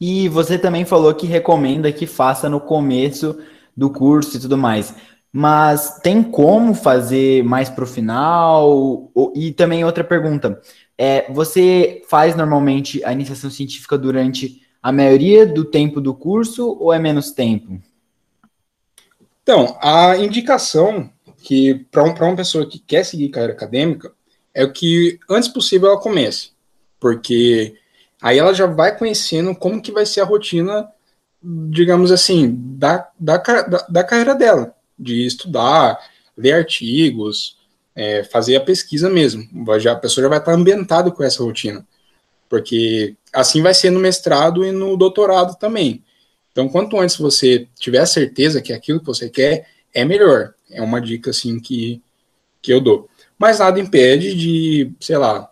E 0.00 0.28
você 0.28 0.58
também 0.58 0.84
falou 0.84 1.14
que 1.14 1.26
recomenda 1.26 1.92
que 1.92 2.06
faça 2.06 2.48
no 2.48 2.60
começo 2.60 3.38
do 3.76 3.90
curso 3.90 4.36
e 4.36 4.40
tudo 4.40 4.56
mais. 4.56 4.94
Mas 5.32 5.98
tem 6.00 6.22
como 6.22 6.74
fazer 6.74 7.42
mais 7.42 7.68
para 7.68 7.84
o 7.84 7.88
final? 7.88 9.10
E 9.34 9.52
também 9.52 9.84
outra 9.84 10.04
pergunta: 10.04 10.60
é, 10.96 11.30
você 11.32 12.02
faz 12.08 12.36
normalmente 12.36 13.04
a 13.04 13.12
iniciação 13.12 13.50
científica 13.50 13.98
durante 13.98 14.62
a 14.82 14.92
maioria 14.92 15.46
do 15.46 15.64
tempo 15.64 16.00
do 16.00 16.14
curso 16.14 16.76
ou 16.78 16.92
é 16.92 16.98
menos 16.98 17.32
tempo? 17.32 17.80
Então, 19.42 19.76
a 19.82 20.16
indicação 20.16 21.10
que 21.42 21.86
para 21.90 22.04
um, 22.04 22.14
uma 22.14 22.36
pessoa 22.36 22.66
que 22.68 22.78
quer 22.78 23.04
seguir 23.04 23.28
carreira 23.28 23.52
acadêmica 23.52 24.12
é 24.54 24.66
que 24.66 25.18
antes 25.28 25.48
possível 25.48 25.88
ela 25.88 26.00
comece, 26.00 26.50
porque 26.98 27.74
Aí 28.24 28.38
ela 28.38 28.54
já 28.54 28.64
vai 28.64 28.96
conhecendo 28.96 29.54
como 29.54 29.82
que 29.82 29.92
vai 29.92 30.06
ser 30.06 30.22
a 30.22 30.24
rotina, 30.24 30.88
digamos 31.42 32.10
assim, 32.10 32.56
da, 32.58 33.06
da, 33.20 33.36
da, 33.86 34.02
carreira 34.02 34.34
dela, 34.34 34.74
de 34.98 35.26
estudar, 35.26 35.98
ler 36.34 36.52
artigos, 36.52 37.58
é, 37.94 38.24
fazer 38.24 38.56
a 38.56 38.62
pesquisa 38.62 39.10
mesmo. 39.10 39.46
Já, 39.78 39.92
a 39.92 39.96
pessoa 39.96 40.22
já 40.22 40.30
vai 40.30 40.38
estar 40.38 40.54
ambientada 40.54 41.10
com 41.10 41.22
essa 41.22 41.44
rotina. 41.44 41.86
Porque 42.48 43.14
assim 43.30 43.60
vai 43.60 43.74
ser 43.74 43.90
no 43.90 44.00
mestrado 44.00 44.64
e 44.64 44.72
no 44.72 44.96
doutorado 44.96 45.58
também. 45.58 46.02
Então, 46.50 46.66
quanto 46.66 46.98
antes 46.98 47.18
você 47.18 47.68
tiver 47.78 47.98
a 47.98 48.06
certeza 48.06 48.62
que 48.62 48.72
é 48.72 48.76
aquilo 48.76 49.00
que 49.00 49.06
você 49.06 49.28
quer, 49.28 49.68
é 49.92 50.02
melhor. 50.02 50.54
É 50.70 50.80
uma 50.80 50.98
dica 50.98 51.28
assim 51.28 51.60
que, 51.60 52.00
que 52.62 52.72
eu 52.72 52.80
dou. 52.80 53.06
Mas 53.38 53.58
nada 53.58 53.78
impede 53.78 54.34
de, 54.34 54.90
sei 54.98 55.18
lá, 55.18 55.50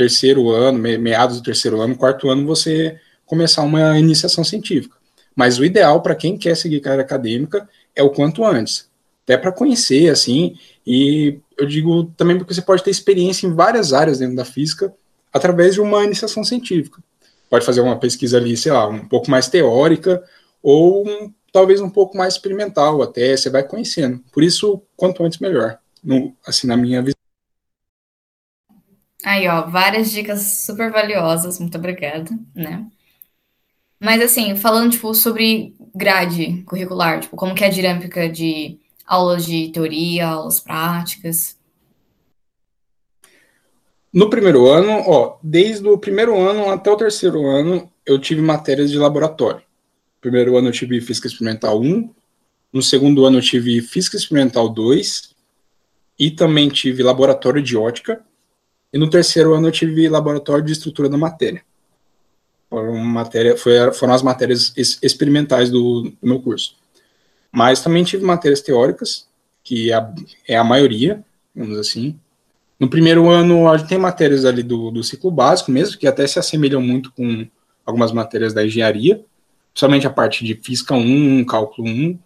terceiro 0.00 0.48
ano, 0.48 0.78
meados 0.78 1.36
do 1.36 1.42
terceiro 1.42 1.78
ano, 1.78 1.94
quarto 1.94 2.30
ano, 2.30 2.46
você 2.46 2.98
começar 3.26 3.60
uma 3.60 3.98
iniciação 3.98 4.42
científica. 4.42 4.96
Mas 5.36 5.58
o 5.58 5.64
ideal 5.64 6.00
para 6.00 6.14
quem 6.14 6.38
quer 6.38 6.56
seguir 6.56 6.80
carreira 6.80 7.02
acadêmica 7.02 7.68
é 7.94 8.02
o 8.02 8.08
quanto 8.08 8.42
antes, 8.42 8.88
até 9.24 9.36
para 9.36 9.52
conhecer, 9.52 10.08
assim, 10.08 10.56
e 10.86 11.38
eu 11.58 11.66
digo 11.66 12.04
também 12.16 12.38
porque 12.38 12.54
você 12.54 12.62
pode 12.62 12.82
ter 12.82 12.90
experiência 12.90 13.46
em 13.46 13.52
várias 13.52 13.92
áreas 13.92 14.18
dentro 14.18 14.36
da 14.36 14.44
física 14.44 14.90
através 15.30 15.74
de 15.74 15.82
uma 15.82 16.02
iniciação 16.02 16.42
científica. 16.42 17.02
Pode 17.50 17.66
fazer 17.66 17.82
uma 17.82 17.98
pesquisa 17.98 18.38
ali, 18.38 18.56
sei 18.56 18.72
lá, 18.72 18.88
um 18.88 19.06
pouco 19.06 19.30
mais 19.30 19.48
teórica 19.48 20.22
ou 20.62 21.06
um, 21.06 21.30
talvez 21.52 21.82
um 21.82 21.90
pouco 21.90 22.16
mais 22.16 22.34
experimental, 22.34 23.02
até 23.02 23.36
você 23.36 23.50
vai 23.50 23.62
conhecendo. 23.62 24.24
Por 24.32 24.42
isso, 24.42 24.82
quanto 24.96 25.22
antes 25.22 25.38
melhor, 25.38 25.78
no, 26.02 26.34
assim, 26.46 26.66
na 26.66 26.76
minha 26.76 27.02
visão. 27.02 27.19
Aí, 29.24 29.46
ó, 29.46 29.66
várias 29.68 30.10
dicas 30.10 30.64
super 30.64 30.90
valiosas, 30.90 31.58
muito 31.58 31.76
obrigada, 31.76 32.30
né? 32.54 32.86
Mas 33.98 34.22
assim, 34.22 34.56
falando 34.56 34.92
tipo 34.92 35.12
sobre 35.14 35.74
grade 35.94 36.62
curricular, 36.64 37.20
tipo, 37.20 37.36
como 37.36 37.54
que 37.54 37.62
é 37.62 37.66
a 37.66 37.70
dinâmica 37.70 38.28
de 38.28 38.78
aulas 39.04 39.44
de 39.44 39.68
teoria, 39.68 40.28
aulas 40.28 40.58
práticas? 40.58 41.58
No 44.12 44.30
primeiro 44.30 44.66
ano, 44.66 45.04
ó, 45.06 45.38
desde 45.42 45.86
o 45.86 45.98
primeiro 45.98 46.36
ano 46.38 46.70
até 46.70 46.90
o 46.90 46.96
terceiro 46.96 47.46
ano, 47.46 47.90
eu 48.06 48.18
tive 48.18 48.40
matérias 48.40 48.90
de 48.90 48.98
laboratório. 48.98 49.60
No 49.60 50.20
primeiro 50.20 50.56
ano 50.56 50.68
eu 50.68 50.72
tive 50.72 51.00
Física 51.00 51.28
Experimental 51.28 51.80
1, 51.80 52.10
no 52.72 52.82
segundo 52.82 53.26
ano 53.26 53.38
eu 53.38 53.42
tive 53.42 53.80
Física 53.82 54.16
Experimental 54.16 54.68
2 54.68 55.34
e 56.18 56.30
também 56.30 56.68
tive 56.68 57.02
Laboratório 57.02 57.62
de 57.62 57.76
Ótica, 57.76 58.24
e 58.92 58.98
no 58.98 59.08
terceiro 59.08 59.54
ano 59.54 59.68
eu 59.68 59.72
tive 59.72 60.08
Laboratório 60.08 60.64
de 60.64 60.72
Estrutura 60.72 61.08
da 61.08 61.16
Matéria. 61.16 61.62
Foram, 62.68 62.94
matéria, 62.96 63.56
foi, 63.56 63.92
foram 63.92 64.14
as 64.14 64.22
matérias 64.22 64.72
experimentais 64.76 65.70
do, 65.70 66.02
do, 66.02 66.16
meu 66.22 66.40
curso. 66.40 66.76
Mas 67.50 67.82
também 67.82 68.04
tive 68.04 68.24
matérias 68.24 68.60
teóricas, 68.60 69.28
que 69.62 69.92
é, 69.92 70.08
é 70.46 70.56
a 70.56 70.62
maioria, 70.62 71.24
vamos 71.54 71.78
assim. 71.78 72.18
No 72.78 72.88
primeiro 72.88 73.28
ano, 73.28 73.68
a 73.68 73.76
gente 73.76 73.88
tem 73.88 73.98
matérias 73.98 74.44
ali 74.44 74.62
do, 74.62 74.90
do 74.90 75.02
ciclo 75.02 75.30
básico 75.30 75.70
mesmo, 75.70 75.98
que 75.98 76.06
até 76.06 76.26
se 76.26 76.38
assemelham 76.38 76.80
muito 76.80 77.12
com 77.12 77.46
algumas 77.84 78.12
matérias 78.12 78.54
da 78.54 78.64
engenharia, 78.64 79.24
somente 79.74 80.06
a 80.06 80.10
parte 80.10 80.44
de 80.44 80.54
física 80.54 80.94
1, 80.94 81.44
cálculo 81.44 81.88
1. 81.88 82.18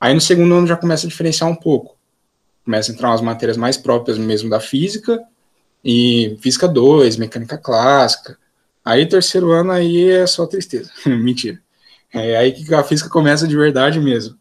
Aí 0.00 0.12
no 0.12 0.20
segundo 0.20 0.54
ano 0.54 0.66
já 0.66 0.76
começa 0.76 1.06
a 1.06 1.08
diferenciar 1.08 1.48
um 1.48 1.54
pouco. 1.54 1.96
Começa 2.64 2.90
a 2.90 2.94
entrar 2.94 3.10
umas 3.10 3.20
matérias 3.20 3.56
mais 3.56 3.76
próprias 3.76 4.18
mesmo 4.18 4.50
da 4.50 4.60
física, 4.60 5.22
e 5.84 6.36
física 6.40 6.68
2, 6.68 7.16
mecânica 7.16 7.58
clássica, 7.58 8.38
Aí, 8.84 9.06
terceiro 9.06 9.52
ano, 9.52 9.70
aí 9.70 10.10
é 10.10 10.26
só 10.26 10.46
tristeza. 10.46 10.90
Mentira. 11.06 11.60
É 12.12 12.36
aí 12.36 12.52
que 12.52 12.74
a 12.74 12.82
física 12.82 13.08
começa 13.08 13.46
de 13.46 13.56
verdade 13.56 14.00
mesmo. 14.00 14.36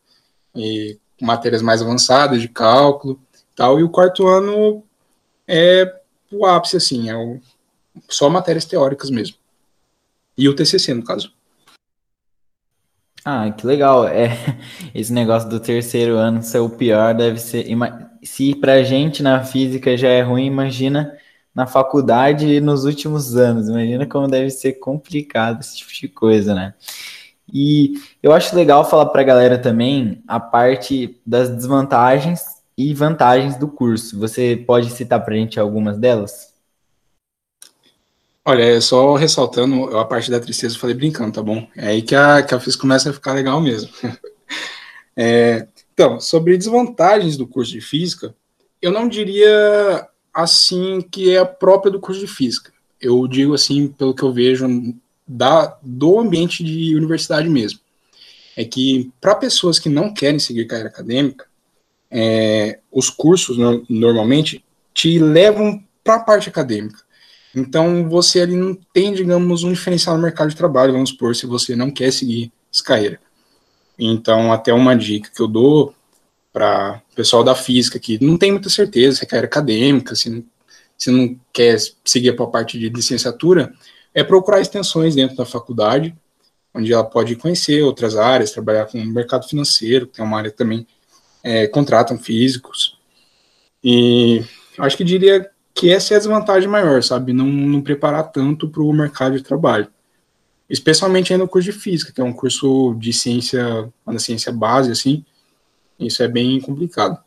E 0.56 0.98
matérias 1.22 1.62
mais 1.62 1.82
avançadas, 1.82 2.42
de 2.42 2.50
cálculo 2.50 3.20
tal. 3.56 3.80
E 3.80 3.84
o 3.84 3.90
quarto 3.90 4.28
ano 4.28 4.84
é 5.48 6.02
o 6.32 6.46
ápice, 6.46 6.78
assim, 6.78 7.10
é 7.10 7.16
o, 7.16 7.40
só 8.10 8.30
matérias 8.30 8.66
teóricas 8.66 9.10
mesmo. 9.10 9.38
E 10.38 10.50
o 10.50 10.56
TCC, 10.56 10.94
no 10.94 11.04
caso. 11.04 11.32
Ah, 13.24 13.52
que 13.52 13.68
legal. 13.68 14.08
É, 14.08 14.32
esse 14.96 15.14
negócio 15.14 15.48
do 15.48 15.60
terceiro 15.60 16.18
ano 16.18 16.42
ser 16.42 16.60
o 16.60 16.70
pior 16.70 17.14
deve 17.14 17.40
ser. 17.40 17.68
Se 18.24 18.56
pra 18.56 18.82
gente 18.82 19.22
na 19.22 19.44
física 19.44 19.96
já 19.96 20.10
é 20.10 20.24
ruim, 20.24 20.46
imagina 20.46 21.16
na 21.54 21.68
faculdade 21.68 22.60
nos 22.62 22.86
últimos 22.86 23.36
anos. 23.36 23.68
Imagina 23.68 24.06
como 24.06 24.28
deve 24.28 24.50
ser 24.50 24.74
complicado 24.74 25.62
esse 25.62 25.78
tipo 25.78 25.92
de 25.94 26.08
coisa, 26.08 26.56
né? 26.56 26.74
E 27.54 27.94
eu 28.24 28.32
acho 28.32 28.56
legal 28.56 28.90
falar 28.90 29.08
para 29.08 29.22
a 29.22 29.26
galera 29.26 29.58
também 29.58 30.24
a 30.28 30.40
parte 30.40 31.20
das 31.26 31.50
desvantagens 31.50 32.42
e 32.78 32.94
vantagens 32.94 33.58
do 33.58 33.68
curso. 33.68 34.18
Você 34.20 34.64
pode 34.66 34.90
citar 34.92 35.24
para 35.24 35.34
a 35.34 35.38
gente 35.38 35.60
algumas 35.60 35.98
delas? 35.98 36.52
Olha, 38.44 38.64
é 38.64 38.82
só 38.82 39.14
ressaltando 39.16 39.98
a 39.98 40.06
parte 40.06 40.32
da 40.32 40.40
tristeza, 40.40 40.76
eu 40.76 40.80
falei 40.80 40.96
brincando, 40.96 41.34
tá 41.34 41.44
bom? 41.44 41.68
É 41.76 41.90
aí 41.90 42.02
que 42.02 42.16
a, 42.16 42.42
que 42.42 42.56
a 42.56 42.60
FIS 42.60 42.76
começa 42.76 43.10
a 43.10 43.14
ficar 43.14 43.34
legal 43.34 43.62
mesmo. 43.62 43.92
é, 45.16 45.68
então, 45.94 46.20
sobre 46.20 46.58
desvantagens 46.58 47.38
do 47.38 47.46
curso 47.46 47.72
de 47.72 47.82
física, 47.82 48.34
eu 48.82 48.92
não 48.92 49.08
diria 49.08 50.08
assim 50.34 51.02
que 51.02 51.34
é 51.34 51.40
a 51.40 51.46
própria 51.46 51.92
do 51.92 52.00
curso 52.00 52.20
de 52.20 52.28
física. 52.28 52.72
Eu 53.00 53.28
digo 53.28 53.54
assim, 53.54 53.88
pelo 53.88 54.14
que 54.14 54.24
eu 54.24 54.32
vejo 54.32 54.68
da, 55.28 55.78
do 55.82 56.20
ambiente 56.20 56.64
de 56.64 56.96
universidade 56.96 57.50
mesmo. 57.50 57.80
É 58.56 58.66
que 58.66 59.12
para 59.20 59.36
pessoas 59.36 59.80
que 59.80 59.90
não 59.90 60.14
querem 60.14 60.40
seguir 60.40 60.66
carreira 60.66 60.90
acadêmica, 60.90 61.46
é, 62.10 62.80
os 62.92 63.10
cursos 63.10 63.58
no, 63.58 63.86
normalmente 63.90 64.64
te 64.94 65.18
levam 65.18 65.84
para 66.04 66.16
a 66.16 66.20
parte 66.20 66.50
acadêmica. 66.50 67.00
Então 67.56 68.08
você 68.10 68.42
ali 68.42 68.56
não 68.56 68.74
tem, 68.94 69.14
digamos, 69.14 69.64
um 69.64 69.72
diferencial 69.72 70.16
no 70.16 70.24
mercado 70.24 70.50
de 70.50 70.56
trabalho, 70.56 70.94
vamos 70.94 71.10
supor, 71.10 71.36
se 71.36 71.46
você 71.46 71.76
não 71.76 71.92
quer 71.92 72.12
seguir 72.12 72.52
essa 72.72 72.84
carreira. 72.84 73.20
Então, 73.98 74.52
até 74.52 74.74
uma 74.74 74.96
dica 74.96 75.30
que 75.34 75.42
eu 75.42 75.48
dou 75.48 75.94
para 76.52 77.02
pessoal 77.22 77.44
da 77.44 77.54
física 77.54 78.00
que 78.00 78.24
não 78.24 78.36
tem 78.36 78.52
muita 78.52 78.68
certeza 78.68 79.18
se 79.18 79.24
é 79.24 79.28
carreira 79.28 79.46
acadêmica, 79.46 80.16
se 80.16 80.28
não, 80.28 80.44
se 80.98 81.12
não 81.12 81.40
quer 81.54 81.78
seguir 82.04 82.36
para 82.36 82.46
a 82.46 82.50
parte 82.50 82.80
de 82.80 82.90
licenciatura, 82.90 83.72
é 84.12 84.24
procurar 84.24 84.60
extensões 84.60 85.14
dentro 85.14 85.38
da 85.38 85.46
faculdade, 85.46 86.16
onde 86.74 86.92
ela 86.92 87.04
pode 87.04 87.36
conhecer 87.36 87.84
outras 87.84 88.16
áreas, 88.18 88.52
trabalhar 88.52 88.88
com 88.88 88.98
o 88.98 89.06
mercado 89.06 89.48
financeiro, 89.48 90.08
tem 90.08 90.26
uma 90.26 90.40
área 90.40 90.50
também 90.50 90.88
é, 91.44 91.68
contratam 91.68 92.18
físicos. 92.18 92.98
E 93.84 94.44
acho 94.80 94.98
que 94.98 95.04
diria 95.04 95.48
que 95.76 95.92
essa 95.92 96.16
é 96.16 96.18
a 96.18 96.20
desvantagem 96.20 96.68
maior, 96.68 97.04
sabe? 97.04 97.34
Não, 97.34 97.46
não 97.46 97.82
preparar 97.82 98.32
tanto 98.32 98.68
para 98.68 98.82
o 98.82 98.92
mercado 98.92 99.38
de 99.38 99.44
trabalho. 99.44 99.88
Especialmente 100.68 101.32
aí 101.32 101.38
no 101.38 101.48
curso 101.48 101.72
de 101.72 101.78
física, 101.78 102.12
que 102.12 102.20
é 102.20 102.24
um 102.24 102.34
curso 102.34 102.96
de 102.98 103.14
ciência, 103.14 103.88
uma 104.06 104.18
ciência 104.18 104.52
base, 104.52 104.92
assim, 104.92 105.24
isso 106.06 106.24
é 106.24 106.28
bem 106.28 106.60
complicado. 106.60 107.18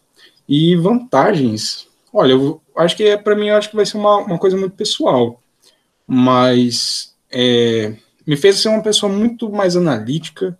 E 0.48 0.76
vantagens, 0.76 1.88
olha, 2.12 2.32
eu 2.32 2.60
acho 2.76 2.96
que 2.96 3.04
é 3.04 3.16
para 3.16 3.34
mim, 3.34 3.50
acho 3.50 3.70
que 3.70 3.76
vai 3.76 3.86
ser 3.86 3.96
uma, 3.96 4.18
uma 4.18 4.38
coisa 4.38 4.56
muito 4.56 4.76
pessoal, 4.76 5.40
mas 6.06 7.14
é, 7.30 7.96
me 8.26 8.36
fez 8.36 8.56
ser 8.56 8.68
uma 8.68 8.82
pessoa 8.82 9.10
muito 9.10 9.50
mais 9.50 9.76
analítica, 9.76 10.58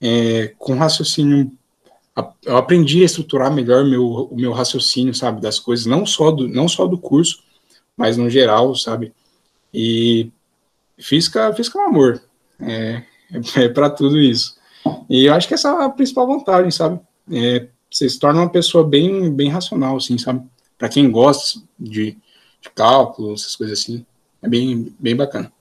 é, 0.00 0.54
com 0.58 0.74
raciocínio. 0.74 1.52
Eu 2.44 2.56
aprendi 2.56 3.02
a 3.02 3.06
estruturar 3.06 3.52
melhor 3.52 3.84
meu, 3.84 4.06
o 4.06 4.36
meu 4.36 4.52
raciocínio, 4.52 5.14
sabe, 5.14 5.40
das 5.40 5.58
coisas, 5.58 5.86
não 5.86 6.06
só 6.06 6.30
do, 6.30 6.48
não 6.48 6.68
só 6.68 6.86
do 6.86 6.98
curso, 6.98 7.42
mas 7.96 8.16
no 8.16 8.30
geral, 8.30 8.74
sabe. 8.74 9.12
E 9.72 10.30
física, 10.98 11.52
física 11.54 11.78
é 11.78 11.82
um 11.82 11.86
amor, 11.86 12.22
é, 12.60 13.02
é, 13.56 13.64
é 13.64 13.68
para 13.68 13.90
tudo 13.90 14.18
isso. 14.18 14.56
E 15.08 15.24
eu 15.24 15.34
acho 15.34 15.48
que 15.48 15.54
essa 15.54 15.68
é 15.68 15.84
a 15.84 15.88
principal 15.88 16.26
vantagem, 16.26 16.70
sabe? 16.70 17.00
É, 17.30 17.68
você 17.90 18.08
se 18.08 18.18
torna 18.18 18.40
uma 18.40 18.50
pessoa 18.50 18.86
bem, 18.86 19.32
bem 19.32 19.48
racional, 19.48 19.96
assim, 19.96 20.18
sabe? 20.18 20.44
Para 20.76 20.88
quem 20.88 21.10
gosta 21.10 21.60
de, 21.78 22.16
de 22.60 22.70
cálculo, 22.74 23.34
essas 23.34 23.54
coisas 23.54 23.80
assim, 23.80 24.04
é 24.42 24.48
bem, 24.48 24.94
bem 24.98 25.14
bacana. 25.14 25.52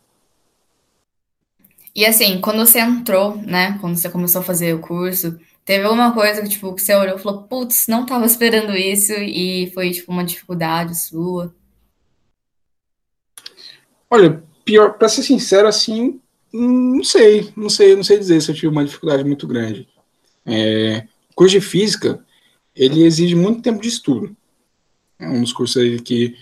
E 1.96 2.06
assim, 2.06 2.42
quando 2.42 2.66
você 2.66 2.80
entrou, 2.80 3.38
né, 3.38 3.78
quando 3.80 3.96
você 3.96 4.10
começou 4.10 4.42
a 4.42 4.44
fazer 4.44 4.74
o 4.74 4.80
curso, 4.80 5.40
teve 5.64 5.86
alguma 5.86 6.12
coisa 6.12 6.42
que, 6.42 6.50
tipo, 6.50 6.74
que 6.74 6.82
você 6.82 6.96
olhou 6.96 7.18
e 7.18 7.20
falou, 7.20 7.44
putz, 7.44 7.86
não 7.88 8.06
tava 8.06 8.26
esperando 8.26 8.76
isso 8.76 9.14
e 9.14 9.72
foi, 9.74 9.92
tipo, 9.92 10.12
uma 10.12 10.24
dificuldade 10.24 11.00
sua? 11.00 11.54
Olha, 14.10 14.44
pior, 14.66 14.98
pra 14.98 15.08
ser 15.08 15.22
sincero, 15.22 15.68
assim, 15.68 16.20
não 16.52 17.04
sei, 17.04 17.52
não 17.56 17.70
sei, 17.70 17.96
não 17.96 18.04
sei 18.04 18.18
dizer 18.18 18.42
se 18.42 18.50
eu 18.50 18.56
tive 18.56 18.68
uma 18.68 18.86
dificuldade 18.86 19.24
muito 19.24 19.48
grande. 19.48 19.88
É, 20.46 21.08
curso 21.36 21.54
de 21.54 21.62
física, 21.62 22.24
ele 22.76 23.04
exige 23.04 23.36
muito 23.36 23.62
tempo 23.62 23.82
de 23.82 23.88
estudo. 23.88 24.36
É 25.20 25.28
um 25.28 25.42
dos 25.42 25.54
cursos 25.54 26.02
que, 26.02 26.36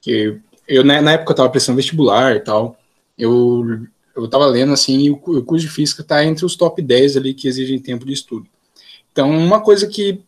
que 0.00 0.38
eu, 0.68 0.84
na, 0.84 1.00
na 1.00 1.12
época, 1.12 1.30
eu 1.30 1.34
estava 1.34 1.50
prestando 1.50 1.76
vestibular 1.76 2.36
e 2.36 2.40
tal, 2.40 2.78
eu 3.18 3.86
eu 4.14 4.26
estava 4.26 4.46
lendo 4.46 4.72
assim, 4.72 4.98
e 5.00 5.10
o, 5.10 5.14
o 5.14 5.42
curso 5.42 5.66
de 5.66 5.72
física 5.72 6.02
está 6.02 6.24
entre 6.24 6.44
os 6.44 6.54
top 6.56 6.80
10 6.82 7.16
ali 7.16 7.34
que 7.34 7.48
exigem 7.48 7.78
tempo 7.78 8.04
de 8.04 8.12
estudo. 8.12 8.46
Então, 9.10 9.30
uma 9.30 9.60
coisa 9.60 9.86
que, 9.86 10.20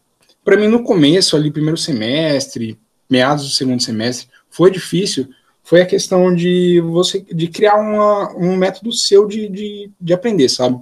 para 0.44 0.56
mim, 0.56 0.68
no 0.68 0.82
começo, 0.82 1.36
ali, 1.36 1.50
primeiro 1.50 1.76
semestre, 1.76 2.78
meados 3.08 3.44
do 3.44 3.50
segundo 3.50 3.82
semestre, 3.82 4.28
foi 4.50 4.70
difícil, 4.70 5.28
foi 5.62 5.80
a 5.82 5.86
questão 5.86 6.34
de 6.34 6.80
você 6.80 7.20
de 7.20 7.48
criar 7.48 7.76
uma, 7.76 8.34
um 8.36 8.56
método 8.56 8.92
seu 8.92 9.26
de, 9.26 9.48
de, 9.48 9.90
de 10.00 10.12
aprender, 10.12 10.48
sabe? 10.48 10.76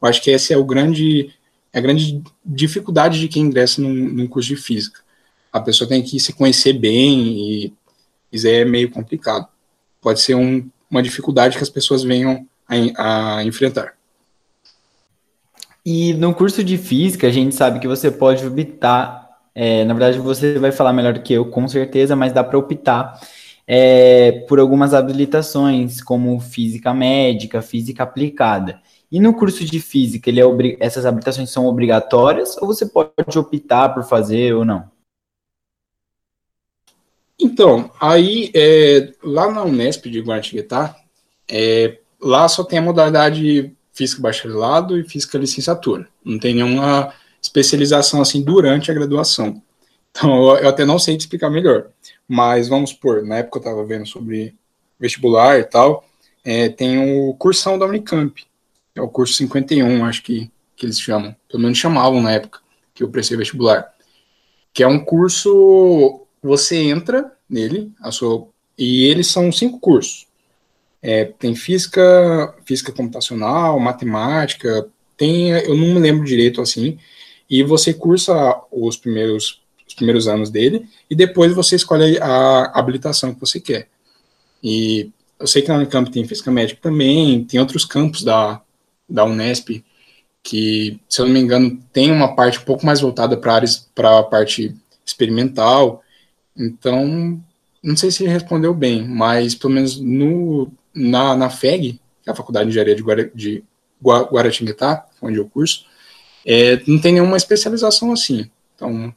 Eu 0.00 0.08
acho 0.08 0.22
que 0.22 0.30
esse 0.30 0.52
é 0.52 0.56
o 0.56 0.64
grande 0.64 1.30
é 1.72 1.78
a 1.78 1.82
grande 1.82 2.22
dificuldade 2.44 3.18
de 3.18 3.28
quem 3.28 3.44
ingressa 3.44 3.80
num, 3.80 3.92
num, 3.92 4.26
curso 4.26 4.48
de 4.48 4.56
física. 4.56 5.00
A 5.52 5.60
pessoa 5.60 5.88
tem 5.88 6.02
que 6.02 6.20
se 6.20 6.32
conhecer 6.32 6.74
bem 6.74 7.20
e 7.20 7.72
isso 8.30 8.46
é 8.46 8.64
meio 8.64 8.90
complicado. 8.90 9.48
Pode 10.00 10.20
ser 10.20 10.34
um, 10.34 10.68
uma 10.90 11.02
dificuldade 11.02 11.56
que 11.56 11.62
as 11.62 11.70
pessoas 11.70 12.02
venham 12.02 12.46
a, 12.68 13.38
a 13.38 13.44
enfrentar. 13.44 13.94
E 15.84 16.14
no 16.14 16.34
curso 16.34 16.62
de 16.62 16.78
física, 16.78 17.26
a 17.26 17.30
gente 17.30 17.54
sabe 17.54 17.80
que 17.80 17.88
você 17.88 18.10
pode 18.10 18.46
optar. 18.46 19.28
É, 19.54 19.84
na 19.84 19.94
verdade, 19.94 20.18
você 20.18 20.58
vai 20.58 20.70
falar 20.70 20.92
melhor 20.92 21.14
do 21.14 21.22
que 21.22 21.32
eu, 21.32 21.46
com 21.46 21.66
certeza, 21.66 22.14
mas 22.14 22.32
dá 22.32 22.44
para 22.44 22.58
optar 22.58 23.20
é, 23.66 24.44
por 24.48 24.60
algumas 24.60 24.94
habilitações, 24.94 26.02
como 26.02 26.38
física 26.40 26.94
médica, 26.94 27.60
física 27.60 28.02
aplicada. 28.02 28.80
E 29.12 29.20
no 29.20 29.34
curso 29.34 29.62
de 29.62 29.78
física, 29.78 30.30
ele 30.30 30.40
é 30.40 30.76
essas 30.80 31.04
habilitações 31.04 31.50
são 31.50 31.66
obrigatórias 31.66 32.56
ou 32.56 32.66
você 32.66 32.86
pode 32.86 33.38
optar 33.38 33.90
por 33.90 34.04
fazer 34.04 34.54
ou 34.54 34.64
não? 34.64 34.90
Então, 37.38 37.90
aí 38.00 38.50
é, 38.54 39.12
lá 39.22 39.50
na 39.50 39.64
Unesp 39.64 40.06
de 40.06 40.20
Guaratinguetá, 40.20 40.96
é, 41.46 41.98
lá 42.18 42.48
só 42.48 42.64
tem 42.64 42.78
a 42.78 42.82
modalidade 42.82 43.76
física 43.92 44.22
bacharelado 44.22 44.98
e 44.98 45.06
física 45.06 45.36
licenciatura. 45.36 46.08
Não 46.24 46.38
tem 46.38 46.54
nenhuma 46.54 47.12
especialização 47.42 48.22
assim 48.22 48.42
durante 48.42 48.90
a 48.90 48.94
graduação. 48.94 49.62
Então, 50.10 50.56
eu 50.56 50.68
até 50.70 50.86
não 50.86 50.98
sei 50.98 51.18
te 51.18 51.20
explicar 51.20 51.50
melhor. 51.50 51.90
Mas 52.26 52.66
vamos 52.66 52.90
supor, 52.90 53.22
na 53.22 53.38
época 53.38 53.58
eu 53.58 53.60
estava 53.60 53.84
vendo 53.84 54.06
sobre 54.06 54.54
vestibular 54.98 55.58
e 55.58 55.64
tal, 55.64 56.08
é, 56.42 56.70
tem 56.70 56.98
o 56.98 57.34
cursão 57.34 57.78
da 57.78 57.84
Unicamp, 57.84 58.46
é 58.94 59.00
o 59.00 59.08
curso 59.08 59.34
51, 59.34 60.04
acho 60.04 60.22
que, 60.22 60.50
que 60.76 60.86
eles 60.86 61.00
chamam, 61.00 61.34
pelo 61.48 61.62
menos 61.62 61.78
chamavam 61.78 62.20
na 62.20 62.32
época 62.32 62.60
que 62.94 63.02
eu 63.02 63.08
prestei 63.08 63.36
vestibular, 63.36 63.92
que 64.72 64.82
é 64.82 64.86
um 64.86 65.02
curso, 65.02 66.26
você 66.42 66.76
entra 66.76 67.32
nele, 67.48 67.92
a 68.00 68.10
sua, 68.10 68.46
e 68.76 69.04
eles 69.04 69.26
são 69.26 69.50
cinco 69.52 69.78
cursos. 69.78 70.26
É, 71.00 71.24
tem 71.24 71.54
física, 71.54 72.54
física 72.64 72.92
computacional, 72.92 73.78
matemática, 73.80 74.88
tem, 75.16 75.50
eu 75.50 75.76
não 75.76 75.94
me 75.94 76.00
lembro 76.00 76.24
direito 76.24 76.60
assim, 76.60 76.98
e 77.48 77.62
você 77.62 77.92
cursa 77.92 78.34
os 78.70 78.96
primeiros, 78.96 79.62
os 79.86 79.94
primeiros 79.94 80.28
anos 80.28 80.50
dele, 80.50 80.88
e 81.10 81.14
depois 81.14 81.52
você 81.54 81.76
escolhe 81.76 82.18
a 82.20 82.78
habilitação 82.78 83.34
que 83.34 83.40
você 83.40 83.60
quer. 83.60 83.88
E 84.62 85.10
eu 85.38 85.46
sei 85.46 85.60
que 85.60 85.68
na 85.68 85.76
Unicamp 85.76 86.10
tem 86.10 86.24
física 86.24 86.50
médica 86.50 86.80
também, 86.80 87.44
tem 87.44 87.58
outros 87.58 87.84
campos 87.84 88.22
da, 88.22 88.62
da 89.12 89.24
Unesp, 89.24 89.84
que, 90.42 91.00
se 91.08 91.20
eu 91.20 91.26
não 91.26 91.32
me 91.32 91.40
engano, 91.40 91.78
tem 91.92 92.10
uma 92.10 92.34
parte 92.34 92.58
um 92.58 92.62
pouco 92.62 92.84
mais 92.84 93.00
voltada 93.00 93.36
para 93.36 94.18
a 94.18 94.22
parte 94.22 94.74
experimental. 95.04 96.02
Então, 96.56 97.40
não 97.82 97.96
sei 97.96 98.10
se 98.10 98.26
respondeu 98.26 98.74
bem, 98.74 99.06
mas 99.06 99.54
pelo 99.54 99.74
menos 99.74 100.00
no, 100.00 100.70
na, 100.94 101.36
na 101.36 101.50
FEG, 101.50 102.00
que 102.22 102.30
é 102.30 102.32
a 102.32 102.36
Faculdade 102.36 102.66
de 102.66 102.70
Engenharia 102.70 102.94
de, 102.94 103.02
Guara, 103.02 103.30
de 103.34 103.64
Guaratinguetá, 104.02 105.06
onde 105.20 105.38
eu 105.38 105.48
curso, 105.48 105.86
é, 106.44 106.80
não 106.86 107.00
tem 107.00 107.12
nenhuma 107.12 107.36
especialização 107.36 108.12
assim. 108.12 108.50
Então, 108.74 109.14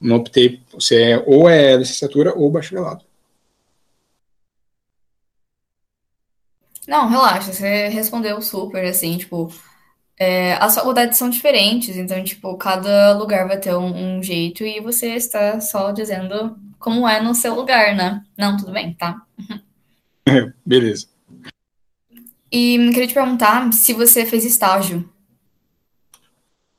não 0.00 0.16
optei, 0.16 0.60
você 0.72 1.02
é, 1.12 1.24
ou 1.26 1.48
é 1.48 1.76
licenciatura 1.76 2.34
ou 2.34 2.50
bacharelado. 2.50 3.04
Não, 6.90 7.08
relaxa, 7.08 7.52
você 7.52 7.86
respondeu 7.86 8.42
super, 8.42 8.84
assim, 8.84 9.16
tipo, 9.16 9.48
é, 10.18 10.54
as 10.54 10.74
faculdades 10.74 11.16
são 11.16 11.30
diferentes, 11.30 11.96
então, 11.96 12.24
tipo, 12.24 12.56
cada 12.56 13.16
lugar 13.16 13.46
vai 13.46 13.60
ter 13.60 13.72
um, 13.76 14.16
um 14.18 14.20
jeito 14.20 14.64
e 14.64 14.80
você 14.80 15.14
está 15.14 15.60
só 15.60 15.92
dizendo 15.92 16.58
como 16.80 17.08
é 17.08 17.22
no 17.22 17.32
seu 17.32 17.54
lugar, 17.54 17.94
né? 17.94 18.24
Não, 18.36 18.56
tudo 18.56 18.72
bem, 18.72 18.92
tá? 18.94 19.22
Beleza. 20.66 21.06
E 22.50 22.90
queria 22.92 23.06
te 23.06 23.14
perguntar 23.14 23.72
se 23.72 23.92
você 23.92 24.26
fez 24.26 24.44
estágio. 24.44 25.08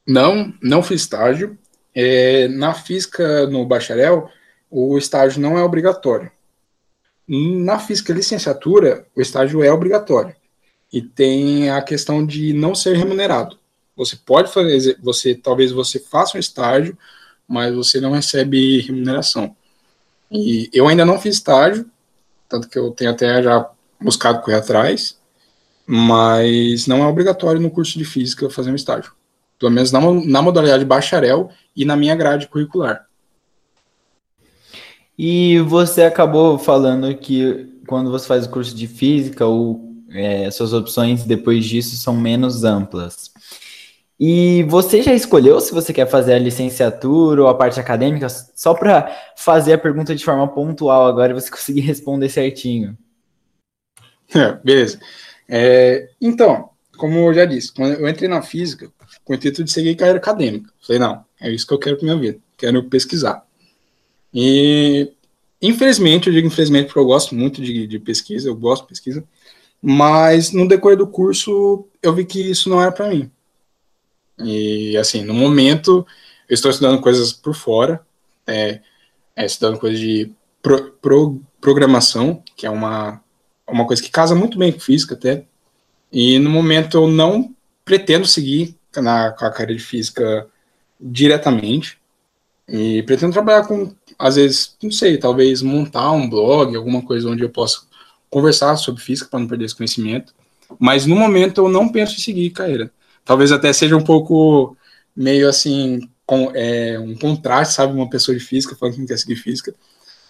Não, 0.06 0.54
não 0.62 0.84
fiz 0.84 1.04
estágio. 1.04 1.58
É, 1.96 2.50
na 2.50 2.74
física, 2.74 3.48
no 3.48 3.66
bacharel, 3.66 4.30
o 4.70 4.98
estágio 4.98 5.42
não 5.42 5.58
é 5.58 5.64
obrigatório. 5.64 6.30
Na 7.34 7.80
física 7.80 8.12
licenciatura, 8.12 9.08
o 9.16 9.22
estágio 9.22 9.64
é 9.64 9.72
obrigatório. 9.72 10.36
E 10.92 11.02
tem 11.02 11.70
a 11.70 11.82
questão 11.82 12.26
de 12.26 12.52
não 12.52 12.76
ser 12.76 12.98
remunerado. 12.98 13.58
Você 13.96 14.18
pode 14.18 14.52
fazer, 14.52 15.00
você 15.02 15.34
talvez 15.34 15.72
você 15.72 15.98
faça 15.98 16.36
um 16.36 16.40
estágio, 16.42 16.98
mas 17.48 17.74
você 17.74 18.02
não 18.02 18.12
recebe 18.12 18.82
remuneração. 18.82 19.56
E 20.30 20.70
eu 20.74 20.90
ainda 20.90 21.06
não 21.06 21.18
fiz 21.18 21.36
estágio, 21.36 21.90
tanto 22.50 22.68
que 22.68 22.78
eu 22.78 22.92
tenho 22.92 23.12
até 23.12 23.42
já 23.42 23.70
buscado 23.98 24.42
correr 24.42 24.58
atrás, 24.58 25.18
mas 25.86 26.86
não 26.86 27.02
é 27.02 27.08
obrigatório 27.08 27.62
no 27.62 27.72
curso 27.72 27.98
de 27.98 28.04
física 28.04 28.50
fazer 28.50 28.72
um 28.72 28.76
estágio. 28.76 29.14
Pelo 29.58 29.72
menos 29.72 29.90
na, 29.94 30.02
na 30.02 30.42
modalidade 30.42 30.84
bacharel 30.84 31.50
e 31.74 31.86
na 31.86 31.96
minha 31.96 32.16
grade 32.16 32.50
curricular. 32.50 33.08
E 35.24 35.60
você 35.60 36.02
acabou 36.02 36.58
falando 36.58 37.16
que 37.16 37.80
quando 37.86 38.10
você 38.10 38.26
faz 38.26 38.48
o 38.48 38.50
curso 38.50 38.74
de 38.76 38.88
física, 38.88 39.46
é, 40.10 40.50
suas 40.50 40.74
opções 40.74 41.24
depois 41.24 41.64
disso 41.64 41.96
são 41.96 42.16
menos 42.16 42.64
amplas. 42.64 43.32
E 44.20 44.64
você 44.64 45.04
já 45.04 45.14
escolheu 45.14 45.62
se 45.62 45.76
você 45.76 45.94
quer 45.94 46.08
fazer 46.08 46.34
a 46.34 46.40
licenciatura 46.40 47.44
ou 47.44 47.48
a 47.48 47.54
parte 47.54 47.80
acadêmica? 47.80 48.28
Só 48.30 48.74
para 48.74 49.16
fazer 49.38 49.74
a 49.74 49.78
pergunta 49.78 50.16
de 50.16 50.26
forma 50.26 50.48
pontual 50.48 51.06
agora 51.06 51.36
você 51.36 51.52
conseguir 51.54 51.82
responder 51.82 52.28
certinho. 52.28 52.98
É, 54.34 54.54
beleza. 54.64 55.00
É, 55.48 56.10
então, 56.20 56.72
como 56.98 57.20
eu 57.20 57.34
já 57.36 57.46
disse, 57.46 57.72
quando 57.72 57.94
eu 57.94 58.10
entrei 58.10 58.28
na 58.28 58.42
física, 58.42 58.92
com 59.24 59.34
o 59.34 59.36
intuito 59.36 59.64
de 59.64 59.72
seguir 59.72 59.94
carreira 59.94 60.18
acadêmica. 60.18 60.74
Falei, 60.82 61.00
não, 61.00 61.24
é 61.40 61.52
isso 61.52 61.68
que 61.68 61.74
eu 61.76 61.80
quero 61.80 61.98
para 61.98 62.06
minha 62.06 62.18
vida. 62.18 62.40
Quero 62.58 62.84
pesquisar. 62.86 63.46
E, 64.34 65.12
infelizmente, 65.62 66.28
eu 66.28 66.34
digo 66.34 66.48
infelizmente 66.48 66.86
porque 66.86 67.00
eu 67.00 67.06
gosto 67.06 67.36
muito 67.36 67.62
de, 67.62 67.88
de 67.88 68.00
pesquisa, 68.00 68.48
eu 68.48 68.56
gosto 68.56 68.84
de 68.84 68.90
pesquisa, 68.90 69.24
mas 69.82 70.52
no 70.52 70.68
decorrer 70.68 70.98
do 70.98 71.08
curso 71.08 71.88
eu 72.02 72.14
vi 72.14 72.26
que 72.26 72.40
isso 72.40 72.70
não 72.70 72.82
era 72.82 72.92
para 72.92 73.10
mim. 73.10 73.32
E, 74.40 74.98
assim, 74.98 75.24
no 75.24 75.34
momento, 75.34 76.06
eu 76.50 76.54
estou 76.54 76.72
estudando 76.72 77.02
coisas 77.02 77.32
por 77.32 77.54
fora, 77.54 78.06
é, 78.48 78.80
é, 79.36 79.46
estudando 79.46 79.80
coisas 79.80 80.00
de 80.00 80.32
pro, 80.62 80.92
pro, 80.94 81.42
programação, 81.60 82.44
que 82.56 82.66
é 82.66 82.70
uma, 82.70 83.24
uma 83.68 83.86
coisa 83.86 84.02
que 84.02 84.10
casa 84.10 84.34
muito 84.34 84.58
bem 84.58 84.72
com 84.72 84.80
física 84.80 85.14
até, 85.14 85.46
e 86.12 86.40
no 86.40 86.50
momento 86.50 86.98
eu 86.98 87.08
não 87.08 87.56
pretendo 87.86 88.26
seguir 88.26 88.76
na, 88.96 89.32
com 89.32 89.46
a 89.46 89.52
carreira 89.52 89.76
de 89.76 89.84
física 89.84 90.48
diretamente, 91.00 92.01
e 92.72 93.04
pretendo 93.04 93.34
trabalhar 93.34 93.68
com 93.68 93.94
às 94.18 94.36
vezes, 94.36 94.78
não 94.82 94.92
sei, 94.92 95.18
talvez 95.18 95.62
montar 95.62 96.12
um 96.12 96.30
blog, 96.30 96.76
alguma 96.76 97.02
coisa 97.02 97.28
onde 97.28 97.44
eu 97.44 97.50
possa 97.50 97.82
conversar 98.30 98.76
sobre 98.78 99.02
física 99.02 99.28
para 99.30 99.40
não 99.40 99.48
perder 99.48 99.66
esse 99.66 99.76
conhecimento. 99.76 100.34
Mas 100.80 101.06
no 101.06 101.16
momento 101.16 101.60
eu 101.60 101.70
não 101.70 101.90
penso 101.90 102.14
em 102.14 102.22
seguir 102.22 102.52
carreira. 102.52 102.92
Talvez 103.26 103.52
até 103.52 103.74
seja 103.74 103.98
um 103.98 104.04
pouco 104.04 104.78
meio 105.16 105.50
assim, 105.50 106.08
com, 106.26 106.52
é, 106.54 106.98
um 107.00 107.16
contraste, 107.16 107.74
sabe? 107.74 107.94
Uma 107.94 108.10
pessoa 108.10 108.38
de 108.38 108.44
física 108.44 108.76
falando 108.76 108.94
que 108.94 109.02
não 109.02 109.08
quer 109.08 109.18
seguir 109.18 109.36
física. 109.36 109.74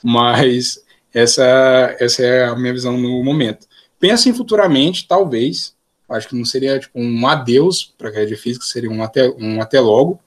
Mas 0.01 0.81
essa, 1.13 1.95
essa 1.99 2.23
é 2.23 2.45
a 2.45 2.55
minha 2.55 2.73
visão 2.73 2.97
no 2.97 3.23
momento. 3.23 3.67
Penso 3.99 4.29
em 4.29 4.33
futuramente, 4.33 5.05
talvez, 5.07 5.75
acho 6.09 6.29
que 6.29 6.35
não 6.35 6.45
seria 6.45 6.79
tipo 6.79 6.99
um 6.99 7.27
adeus 7.27 7.93
para 7.97 8.07
a 8.07 8.11
carreira 8.11 8.33
de 8.33 8.41
física, 8.41 8.65
seria 8.65 8.89
um 8.89 9.03
até, 9.03 9.29
um 9.29 9.61
até 9.61 9.79
logo, 9.79 10.19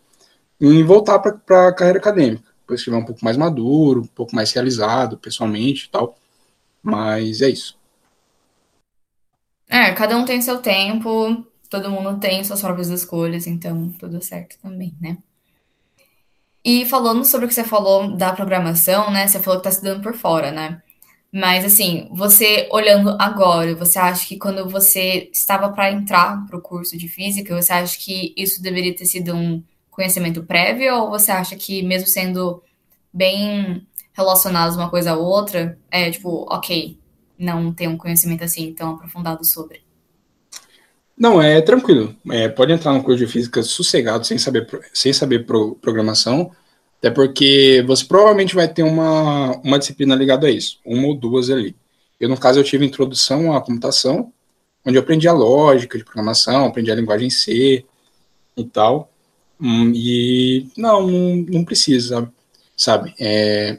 em 0.72 0.84
voltar 0.84 1.18
para 1.18 1.68
a 1.68 1.72
carreira 1.72 1.98
acadêmica 1.98 2.54
depois 2.64 2.80
estiver 2.80 2.96
um 2.96 3.04
pouco 3.04 3.22
mais 3.24 3.36
maduro, 3.36 4.00
um 4.00 4.06
pouco 4.06 4.34
mais 4.34 4.52
realizado 4.52 5.18
pessoalmente 5.18 5.86
e 5.86 5.90
tal. 5.90 6.16
Mas 6.82 7.42
é 7.42 7.50
isso. 7.50 7.78
É, 9.68 9.92
cada 9.92 10.16
um 10.16 10.24
tem 10.24 10.40
seu 10.40 10.58
tempo, 10.58 11.46
todo 11.68 11.90
mundo 11.90 12.18
tem 12.18 12.42
suas 12.44 12.60
próprias 12.60 12.88
escolhas, 12.88 13.46
então 13.46 13.90
tudo 13.98 14.22
certo 14.22 14.58
também, 14.62 14.94
né? 15.00 15.18
E 16.64 16.86
falando 16.86 17.24
sobre 17.24 17.44
o 17.46 17.48
que 17.48 17.54
você 17.54 17.64
falou 17.64 18.16
da 18.16 18.32
programação, 18.32 19.10
né? 19.10 19.26
Você 19.26 19.40
falou 19.40 19.60
que 19.60 19.64
tá 19.64 19.70
estudando 19.70 20.02
por 20.02 20.14
fora, 20.14 20.50
né? 20.50 20.82
Mas 21.32 21.64
assim, 21.64 22.08
você 22.12 22.68
olhando 22.70 23.16
agora, 23.20 23.74
você 23.74 23.98
acha 23.98 24.26
que 24.26 24.38
quando 24.38 24.68
você 24.68 25.28
estava 25.32 25.70
para 25.70 25.92
entrar 25.92 26.46
para 26.46 26.56
o 26.56 26.62
curso 26.62 26.96
de 26.96 27.08
física, 27.08 27.60
você 27.60 27.72
acha 27.72 27.98
que 27.98 28.32
isso 28.36 28.62
deveria 28.62 28.94
ter 28.94 29.04
sido 29.04 29.34
um 29.34 29.62
conhecimento 29.94 30.42
prévio 30.42 30.94
ou 30.94 31.10
você 31.10 31.30
acha 31.30 31.56
que 31.56 31.82
mesmo 31.82 32.08
sendo 32.08 32.62
bem 33.12 33.86
relacionados 34.12 34.76
uma 34.76 34.90
coisa 34.90 35.12
a 35.12 35.16
outra, 35.16 35.78
é 35.90 36.10
tipo, 36.10 36.46
ok, 36.50 36.98
não 37.38 37.72
tem 37.72 37.88
um 37.88 37.96
conhecimento 37.96 38.42
assim 38.44 38.72
tão 38.74 38.94
aprofundado 38.94 39.44
sobre? 39.44 39.82
Não, 41.16 41.40
é 41.40 41.60
tranquilo. 41.60 42.14
É, 42.30 42.48
pode 42.48 42.72
entrar 42.72 42.92
no 42.92 43.02
curso 43.02 43.24
de 43.24 43.30
física 43.30 43.62
sossegado, 43.62 44.24
sem 44.26 44.36
saber, 44.36 44.66
sem 44.92 45.12
saber 45.12 45.46
pro, 45.46 45.76
programação, 45.76 46.50
até 46.98 47.10
porque 47.10 47.84
você 47.86 48.04
provavelmente 48.04 48.54
vai 48.54 48.66
ter 48.66 48.82
uma, 48.82 49.56
uma 49.58 49.78
disciplina 49.78 50.14
ligada 50.16 50.48
a 50.48 50.50
isso, 50.50 50.80
uma 50.84 51.06
ou 51.06 51.14
duas 51.14 51.50
ali. 51.50 51.76
Eu, 52.18 52.28
no 52.28 52.38
caso, 52.38 52.58
eu 52.58 52.64
tive 52.64 52.84
introdução 52.84 53.52
à 53.52 53.60
computação, 53.60 54.32
onde 54.84 54.96
eu 54.96 55.02
aprendi 55.02 55.28
a 55.28 55.32
lógica 55.32 55.96
de 55.96 56.04
programação, 56.04 56.66
aprendi 56.66 56.90
a 56.90 56.94
linguagem 56.94 57.30
C, 57.30 57.84
e 58.56 58.64
tal. 58.64 59.10
Hum, 59.60 59.92
e 59.94 60.68
não, 60.76 61.06
não, 61.06 61.64
precisa, 61.64 62.30
sabe? 62.76 63.14
É, 63.18 63.78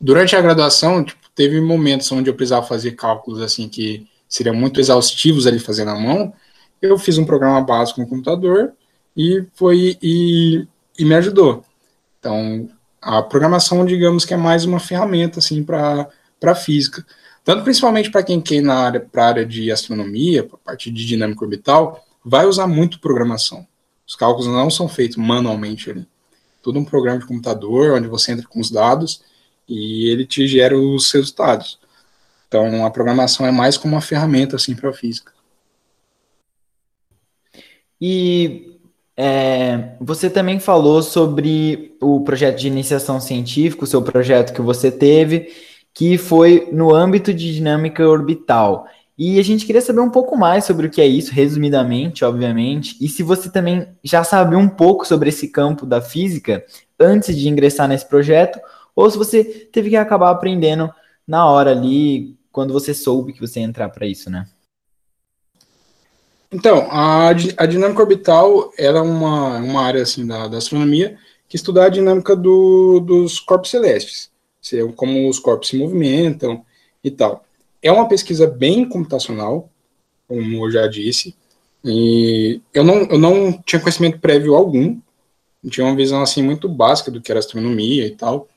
durante 0.00 0.34
a 0.34 0.40
graduação, 0.40 1.04
tipo, 1.04 1.20
teve 1.34 1.60
momentos 1.60 2.10
onde 2.12 2.30
eu 2.30 2.34
precisava 2.34 2.66
fazer 2.66 2.92
cálculos 2.92 3.40
assim 3.40 3.68
que 3.68 4.06
seriam 4.28 4.54
muito 4.54 4.80
exaustivos 4.80 5.46
ali 5.46 5.58
fazer 5.58 5.84
na 5.84 5.94
mão. 5.94 6.32
Eu 6.80 6.98
fiz 6.98 7.18
um 7.18 7.24
programa 7.24 7.60
básico 7.60 8.00
no 8.00 8.08
computador 8.08 8.72
e 9.16 9.44
foi 9.54 9.98
e, 10.02 10.66
e 10.98 11.04
me 11.04 11.14
ajudou. 11.14 11.64
Então, 12.18 12.68
a 13.00 13.22
programação, 13.22 13.84
digamos 13.84 14.24
que 14.24 14.34
é 14.34 14.36
mais 14.36 14.64
uma 14.64 14.80
ferramenta 14.80 15.38
assim 15.38 15.62
para 15.62 16.08
para 16.38 16.54
física. 16.54 17.04
Tanto 17.44 17.64
principalmente 17.64 18.10
para 18.10 18.22
quem 18.22 18.40
quer 18.40 18.62
na 18.62 18.74
área 18.74 19.00
para 19.00 19.26
área 19.26 19.46
de 19.46 19.70
astronomia, 19.70 20.42
para 20.42 20.56
a 20.56 20.58
parte 20.58 20.90
de 20.90 21.06
dinâmica 21.06 21.44
orbital, 21.44 22.02
vai 22.24 22.46
usar 22.46 22.66
muito 22.66 23.00
programação. 23.00 23.66
Os 24.10 24.16
cálculos 24.16 24.48
não 24.48 24.68
são 24.68 24.88
feitos 24.88 25.16
manualmente 25.16 25.88
ali. 25.88 26.04
Tudo 26.60 26.80
um 26.80 26.84
programa 26.84 27.20
de 27.20 27.26
computador, 27.26 27.92
onde 27.92 28.08
você 28.08 28.32
entra 28.32 28.44
com 28.44 28.58
os 28.58 28.68
dados 28.68 29.22
e 29.68 30.10
ele 30.10 30.26
te 30.26 30.48
gera 30.48 30.76
os 30.76 31.12
resultados. 31.12 31.78
Então, 32.48 32.84
a 32.84 32.90
programação 32.90 33.46
é 33.46 33.52
mais 33.52 33.76
como 33.76 33.94
uma 33.94 34.00
ferramenta 34.00 34.56
assim 34.56 34.74
para 34.74 34.90
a 34.90 34.92
física. 34.92 35.32
E 38.00 38.80
é, 39.16 39.94
você 40.00 40.28
também 40.28 40.58
falou 40.58 41.04
sobre 41.04 41.96
o 42.00 42.20
projeto 42.22 42.58
de 42.58 42.66
iniciação 42.66 43.20
científica, 43.20 43.84
o 43.84 43.86
seu 43.86 44.02
projeto 44.02 44.52
que 44.52 44.60
você 44.60 44.90
teve, 44.90 45.54
que 45.94 46.18
foi 46.18 46.68
no 46.72 46.92
âmbito 46.92 47.32
de 47.32 47.54
dinâmica 47.54 48.08
orbital. 48.08 48.88
E 49.22 49.38
a 49.38 49.42
gente 49.42 49.66
queria 49.66 49.82
saber 49.82 50.00
um 50.00 50.08
pouco 50.08 50.34
mais 50.34 50.64
sobre 50.64 50.86
o 50.86 50.90
que 50.90 50.98
é 50.98 51.06
isso, 51.06 51.30
resumidamente, 51.30 52.24
obviamente, 52.24 52.96
e 52.98 53.06
se 53.06 53.22
você 53.22 53.50
também 53.50 53.86
já 54.02 54.24
sabe 54.24 54.56
um 54.56 54.66
pouco 54.66 55.06
sobre 55.06 55.28
esse 55.28 55.48
campo 55.48 55.84
da 55.84 56.00
física 56.00 56.64
antes 56.98 57.36
de 57.36 57.46
ingressar 57.46 57.86
nesse 57.86 58.08
projeto, 58.08 58.58
ou 58.96 59.10
se 59.10 59.18
você 59.18 59.44
teve 59.44 59.90
que 59.90 59.96
acabar 59.96 60.30
aprendendo 60.30 60.90
na 61.28 61.44
hora 61.44 61.72
ali, 61.72 62.34
quando 62.50 62.72
você 62.72 62.94
soube 62.94 63.34
que 63.34 63.42
você 63.42 63.60
ia 63.60 63.66
entrar 63.66 63.90
para 63.90 64.06
isso, 64.06 64.30
né? 64.30 64.48
Então, 66.50 66.88
a, 66.90 67.28
a 67.28 67.66
dinâmica 67.66 68.00
orbital 68.00 68.72
era 68.78 69.02
uma, 69.02 69.58
uma 69.58 69.82
área 69.82 70.00
assim 70.00 70.26
da, 70.26 70.48
da 70.48 70.56
astronomia 70.56 71.18
que 71.46 71.56
estuda 71.56 71.84
a 71.84 71.90
dinâmica 71.90 72.34
do, 72.34 73.00
dos 73.00 73.38
corpos 73.38 73.68
celestes, 73.68 74.30
como 74.96 75.28
os 75.28 75.38
corpos 75.38 75.68
se 75.68 75.76
movimentam 75.76 76.64
e 77.04 77.10
tal. 77.10 77.44
É 77.82 77.90
uma 77.90 78.08
pesquisa 78.08 78.46
bem 78.46 78.86
computacional, 78.88 79.70
como 80.28 80.66
eu 80.66 80.70
já 80.70 80.86
disse, 80.86 81.34
e 81.84 82.60
eu 82.74 82.84
não, 82.84 83.02
eu 83.04 83.18
não 83.18 83.52
tinha 83.62 83.80
conhecimento 83.80 84.18
prévio 84.18 84.54
algum, 84.54 85.00
tinha 85.68 85.86
uma 85.86 85.96
visão 85.96 86.20
assim 86.22 86.42
muito 86.42 86.68
básica 86.68 87.10
do 87.10 87.20
que 87.20 87.32
era 87.32 87.38
astronomia 87.38 88.06
e 88.06 88.10
tal, 88.10 88.48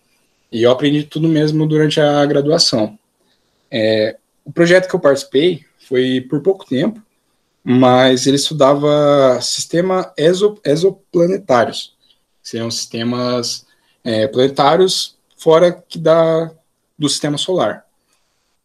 e 0.51 0.63
eu 0.63 0.71
aprendi 0.71 1.03
tudo 1.03 1.27
mesmo 1.27 1.65
durante 1.65 1.99
a 1.99 2.25
graduação. 2.25 2.97
É, 3.71 4.17
o 4.45 4.51
projeto 4.51 4.89
que 4.89 4.95
eu 4.95 4.99
participei 4.99 5.65
foi 5.87 6.21
por 6.21 6.41
pouco 6.41 6.65
tempo, 6.65 7.01
mas 7.63 8.27
ele 8.27 8.35
estudava 8.35 9.39
sistemas 9.41 10.07
exo, 10.17 10.59
exoplanetários, 10.65 11.95
seriam 12.41 12.69
sistemas 12.69 13.65
é, 14.03 14.27
planetários 14.27 15.17
fora 15.37 15.71
que 15.71 15.97
da, 15.97 16.51
do 16.99 17.07
sistema 17.07 17.37
solar 17.37 17.85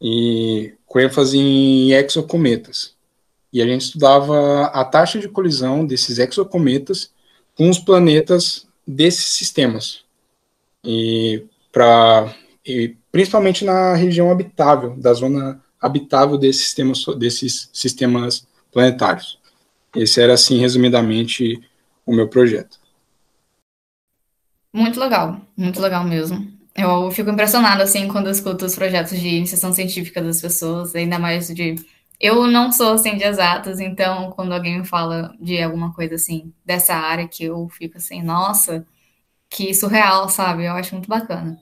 e 0.00 0.74
com 0.87 1.00
ênfase 1.00 1.38
em 1.38 1.92
exocometas. 1.92 2.94
E 3.52 3.62
a 3.62 3.66
gente 3.66 3.82
estudava 3.82 4.66
a 4.66 4.84
taxa 4.84 5.18
de 5.18 5.28
colisão 5.28 5.87
desses 5.87 6.18
exocometas 6.18 7.11
com 7.56 7.68
os 7.68 7.78
planetas 7.78 8.66
desses 8.87 9.24
sistemas. 9.26 10.04
E, 10.84 11.44
pra, 11.72 12.34
e 12.64 12.94
principalmente 13.11 13.64
na 13.64 13.94
região 13.94 14.30
habitável, 14.30 14.96
da 14.96 15.12
zona 15.12 15.62
habitável 15.80 16.37
desses 16.37 16.62
sistemas, 16.62 17.04
desses 17.18 17.70
sistemas 17.72 18.46
planetários. 18.72 19.38
Esse 19.94 20.20
era, 20.20 20.34
assim, 20.34 20.58
resumidamente, 20.58 21.61
o 22.04 22.14
meu 22.14 22.28
projeto. 22.28 22.78
Muito 24.72 25.00
legal, 25.00 25.40
muito 25.56 25.80
legal 25.80 26.04
mesmo. 26.04 26.58
Eu 26.79 27.11
fico 27.11 27.29
impressionada, 27.31 27.83
assim, 27.83 28.07
quando 28.07 28.27
eu 28.27 28.33
escuto 28.33 28.64
os 28.64 28.75
projetos 28.77 29.19
de 29.19 29.29
iniciação 29.29 29.73
científica 29.73 30.23
das 30.23 30.41
pessoas, 30.41 30.95
ainda 30.95 31.19
mais 31.19 31.49
de. 31.49 31.75
Eu 32.21 32.47
não 32.47 32.71
sou, 32.73 32.93
assim, 32.95 33.17
de 33.17 33.25
exatas, 33.25 33.81
então, 33.81 34.31
quando 34.31 34.53
alguém 34.53 34.79
me 34.81 34.87
fala 34.87 35.35
de 35.41 35.61
alguma 35.61 35.93
coisa, 35.93 36.14
assim, 36.14 36.53
dessa 36.64 36.95
área, 36.95 37.27
que 37.29 37.45
eu 37.45 37.69
fico 37.69 37.99
assim, 37.99 38.23
nossa, 38.23 38.87
que 39.51 39.75
surreal, 39.75 40.29
sabe? 40.31 40.67
Eu 40.67 40.75
acho 40.75 40.95
muito 40.95 41.09
bacana. 41.09 41.61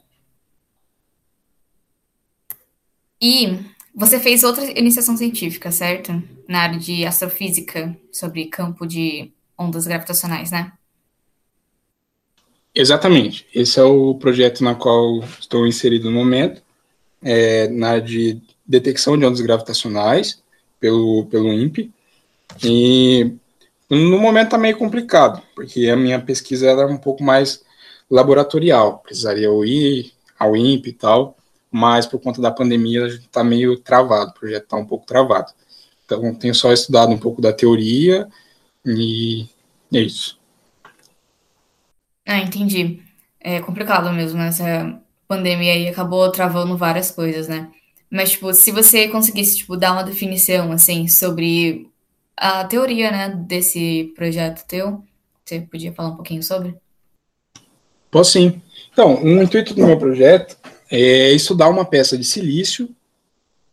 E 3.21 3.59
você 3.95 4.21
fez 4.21 4.45
outra 4.45 4.65
iniciação 4.79 5.17
científica, 5.17 5.71
certo? 5.73 6.13
Na 6.49 6.61
área 6.63 6.79
de 6.79 7.05
astrofísica, 7.07 7.97
sobre 8.13 8.47
campo 8.47 8.87
de 8.87 9.33
ondas 9.59 9.87
gravitacionais, 9.87 10.51
né? 10.51 10.73
Exatamente. 12.79 13.47
Esse 13.55 13.81
é 13.81 13.83
o 13.83 14.15
projeto 14.17 14.63
na 14.63 14.75
qual 14.75 15.21
estou 15.41 15.67
inserido 15.67 16.11
no 16.11 16.19
momento, 16.19 16.63
é, 17.23 17.69
na 17.69 17.89
área 17.89 18.03
de 18.03 18.39
detecção 18.67 19.17
de 19.17 19.25
ondas 19.25 19.41
gravitacionais 19.41 20.43
pelo, 20.79 21.25
pelo 21.27 21.51
INPE. 21.51 21.91
E 22.63 23.33
no 23.89 24.19
momento 24.19 24.49
está 24.49 24.59
meio 24.59 24.77
complicado, 24.77 25.43
porque 25.55 25.89
a 25.89 25.97
minha 25.97 26.21
pesquisa 26.21 26.69
era 26.69 26.87
um 26.87 26.99
pouco 26.99 27.25
mais 27.25 27.65
laboratorial, 28.11 28.99
precisaria 28.99 29.47
eu 29.47 29.65
ir 29.65 30.13
ao 30.39 30.55
INPE 30.55 30.91
e 30.91 30.93
tal, 30.93 31.35
mas 31.71 32.07
por 32.07 32.21
conta 32.21 32.43
da 32.43 32.51
pandemia 32.51 33.07
está 33.07 33.43
meio 33.43 33.79
travado, 33.79 34.33
o 34.33 34.35
projeto 34.35 34.65
está 34.65 34.77
um 34.77 34.87
pouco 34.87 35.07
travado. 35.07 35.51
Então 36.05 36.35
tenho 36.35 36.55
só 36.55 36.71
estudado 36.75 37.11
um 37.11 37.19
pouco 37.19 37.41
da 37.41 37.55
teoria 37.55 38.29
e 38.85 39.49
é 39.95 40.01
isso. 40.01 40.36
Ah, 42.27 42.39
entendi. 42.39 43.01
É 43.41 43.61
complicado 43.61 44.13
mesmo, 44.13 44.39
né? 44.39 44.49
Essa 44.49 45.01
pandemia 45.29 45.73
aí 45.73 45.89
acabou 45.89 46.31
travando 46.33 46.77
várias 46.77 47.11
coisas, 47.11 47.47
né? 47.47 47.71
Mas, 48.11 48.33
tipo, 48.33 48.53
se 48.53 48.71
você 48.71 49.09
conseguisse, 49.09 49.57
tipo, 49.59 49.77
dar 49.77 49.93
uma 49.93 50.05
definição, 50.05 50.73
assim, 50.73 51.09
sobre 51.09 51.89
a 52.37 52.65
teoria, 52.65 53.11
né, 53.11 53.29
desse 53.47 54.13
projeto 54.15 54.67
teu, 54.67 55.05
você 55.45 55.61
podia 55.61 55.93
falar 55.93 56.11
um 56.11 56.17
pouquinho 56.17 56.43
sobre? 56.43 56.77
Posso 58.11 58.33
sim. 58.33 58.61
Então, 58.93 59.23
o 59.23 59.43
intuito 59.43 59.75
do 59.75 59.87
meu 59.87 59.99
projeto 59.99 60.57
é 60.91 61.33
estudar 61.33 61.69
uma 61.69 61.85
peça 61.85 62.17
de 62.17 62.25
silício, 62.25 62.89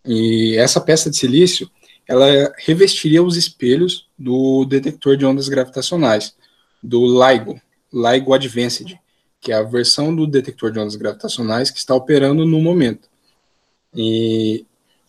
e 0.06 0.56
essa 0.58 0.82
peça 0.82 1.10
de 1.10 1.18
silício, 1.18 1.70
ela 2.08 2.52
revestiria 2.58 3.24
os 3.24 3.38
espelhos 3.38 4.08
do 4.18 4.66
detector 4.66 5.16
de 5.16 5.26
ondas 5.26 5.48
gravitacionais, 5.48 6.36
do 6.82 7.06
LIGO, 7.06 7.62
LIGO 7.94 8.34
Advanced, 8.34 8.98
que 9.40 9.52
é 9.52 9.56
a 9.56 9.64
versão 9.64 10.16
do 10.16 10.26
detector 10.26 10.72
de 10.72 10.80
ondas 10.80 10.96
gravitacionais 10.96 11.70
que 11.70 11.78
está 11.78 11.94
operando 11.94 12.46
no 12.46 12.60
momento. 12.60 13.08
E 13.94 14.66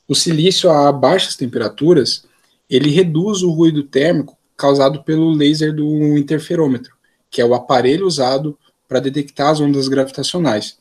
o 0.07 0.15
silício 0.15 0.71
a 0.71 0.93
baixas 0.93 1.37
temperaturas, 1.37 2.25
ele 2.69 2.91
reduz 2.91 3.43
o 3.43 3.51
ruído 3.51 3.83
térmico 3.85 4.37
causado 4.57 5.03
pelo 5.03 5.33
laser 5.33 5.75
do 5.75 6.19
interferômetro, 6.19 6.95
que 7.31 7.41
é 7.41 7.45
o 7.45 7.55
aparelho 7.55 8.07
usado 8.07 8.59
para 8.87 9.01
detectar 9.01 9.51
as 9.51 9.61
ondas 9.61 9.89
gravitacionais. 9.89 10.77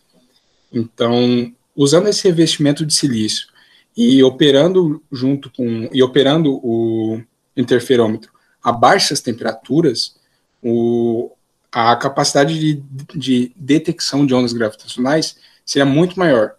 Então, 0.72 1.54
usando 1.76 2.08
esse 2.08 2.28
revestimento 2.28 2.86
de 2.86 2.94
silício 2.94 3.48
e 3.96 4.22
operando 4.24 5.02
junto 5.12 5.52
com 5.52 5.88
e 5.94 6.02
operando 6.02 6.60
o 6.64 7.22
interferômetro 7.56 8.32
a 8.64 8.72
baixas 8.72 9.20
temperaturas, 9.20 10.16
o, 10.62 11.32
a 11.74 11.96
capacidade 11.96 12.60
de, 12.60 12.84
de 13.16 13.52
detecção 13.56 14.28
de 14.28 14.34
ondas 14.36 14.54
gravitacionais 14.54 15.38
seria 15.66 15.86
muito 15.86 16.20
maior. 16.20 16.54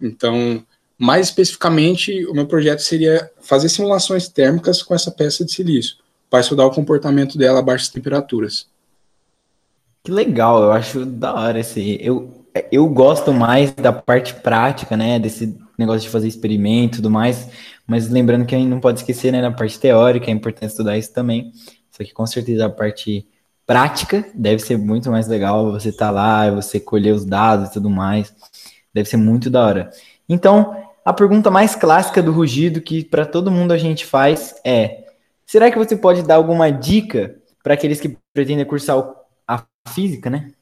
Então, 0.00 0.64
mais 0.98 1.28
especificamente, 1.28 2.24
o 2.26 2.32
meu 2.32 2.46
projeto 2.46 2.80
seria 2.80 3.30
fazer 3.42 3.68
simulações 3.68 4.26
térmicas 4.26 4.82
com 4.82 4.94
essa 4.94 5.10
peça 5.10 5.44
de 5.44 5.52
silício, 5.52 5.96
para 6.30 6.40
estudar 6.40 6.64
o 6.64 6.70
comportamento 6.70 7.36
dela 7.36 7.58
a 7.58 7.62
baixas 7.62 7.90
temperaturas. 7.90 8.66
Que 10.02 10.10
legal, 10.10 10.62
eu 10.62 10.72
acho 10.72 11.04
da 11.04 11.34
hora 11.34 11.60
esse. 11.60 11.98
Eu, 12.00 12.46
eu 12.72 12.88
gosto 12.88 13.34
mais 13.34 13.72
da 13.74 13.92
parte 13.92 14.34
prática, 14.34 14.96
né? 14.96 15.18
Desse 15.18 15.58
negócio 15.78 16.02
de 16.02 16.08
fazer 16.08 16.28
experimento 16.28 16.94
e 16.94 16.96
tudo 16.96 17.10
mais. 17.10 17.48
Mas 17.86 18.08
lembrando 18.08 18.46
que 18.46 18.54
a 18.54 18.58
gente 18.58 18.68
não 18.68 18.80
pode 18.80 19.00
esquecer, 19.00 19.30
né? 19.30 19.42
Na 19.42 19.52
parte 19.52 19.78
teórica, 19.78 20.26
é 20.26 20.30
importante 20.30 20.70
estudar 20.70 20.96
isso 20.96 21.12
também. 21.12 21.52
Só 21.90 22.02
que 22.04 22.12
com 22.12 22.26
certeza 22.26 22.66
a 22.66 22.70
parte 22.70 23.26
prática, 23.66 24.24
deve 24.34 24.60
ser 24.62 24.76
muito 24.76 25.10
mais 25.10 25.26
legal 25.26 25.72
você 25.72 25.88
estar 25.88 26.06
tá 26.06 26.12
lá, 26.12 26.50
você 26.50 26.78
colher 26.78 27.14
os 27.14 27.24
dados 27.24 27.70
e 27.70 27.72
tudo 27.72 27.90
mais. 27.90 28.34
Deve 28.92 29.08
ser 29.08 29.16
muito 29.16 29.50
da 29.50 29.64
hora. 29.64 29.90
Então, 30.28 30.76
a 31.04 31.12
pergunta 31.12 31.50
mais 31.50 31.74
clássica 31.74 32.22
do 32.22 32.32
rugido 32.32 32.80
que 32.80 33.04
para 33.04 33.26
todo 33.26 33.50
mundo 33.50 33.72
a 33.72 33.78
gente 33.78 34.06
faz 34.06 34.54
é: 34.64 35.04
será 35.46 35.70
que 35.70 35.78
você 35.78 35.96
pode 35.96 36.22
dar 36.22 36.36
alguma 36.36 36.70
dica 36.70 37.36
para 37.62 37.74
aqueles 37.74 38.00
que 38.00 38.16
pretendem 38.32 38.64
cursar 38.64 39.02
a 39.46 39.64
física, 39.88 40.30
né? 40.30 40.52